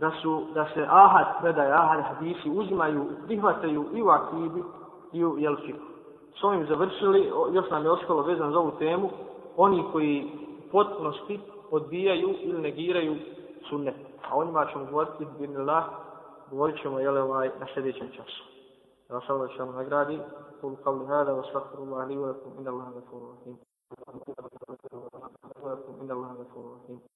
da 0.00 0.10
su 0.22 0.42
da 0.54 0.66
se 0.74 0.86
ahad 0.90 1.26
predaje 1.40 1.72
ahad 1.72 2.04
hadisi 2.04 2.50
uzimaju 2.50 3.06
prihvataju 3.26 3.84
i 3.94 4.02
u 4.02 4.08
akibi 4.08 4.62
i 5.12 5.24
u 5.24 5.38
jelfiku. 5.38 5.78
S 6.40 6.44
ovim 6.44 6.66
završili, 6.66 7.32
još 7.52 7.70
nam 7.70 7.84
je 7.84 7.90
ostalo 7.90 8.22
vezan 8.22 8.52
za 8.52 8.58
ovu 8.58 8.70
temu, 8.78 9.10
oni 9.56 9.84
koji 9.92 10.30
potpunosti 10.72 11.40
odbijaju 11.70 12.34
ili 12.42 12.62
negiraju 12.62 13.16
sunnet. 13.68 13.94
A 14.30 14.38
o 14.38 14.44
njima 14.44 14.66
ćemo 14.72 14.84
govoriti, 14.84 15.26
binillah, 15.38 15.84
govorit 16.52 16.82
ćemo 16.82 17.00
jel, 17.00 17.16
ovaj, 17.16 17.48
na 17.60 17.66
sljedećem 17.74 18.08
času. 18.16 18.42
Ja 19.08 19.14
vas 19.14 19.30
Allah 19.30 19.50
ćemo 19.56 19.72
nagradi, 19.72 20.20
kulu 20.60 20.76
kavli 20.84 21.06
hada, 21.06 21.32
wa 21.32 21.44
stakfiru 21.50 21.84
li 21.84 22.16
wa 22.16 22.26
lakum, 22.26 22.52
inna 22.58 22.70
Allah 22.70 22.94
gafuru 22.94 23.26
rahim. 23.32 23.56
Wa 25.62 25.70
lakum, 25.70 25.94
inna 26.02 26.14
Allah 26.14 26.36
gafuru 26.36 26.68
rahim. 26.74 27.12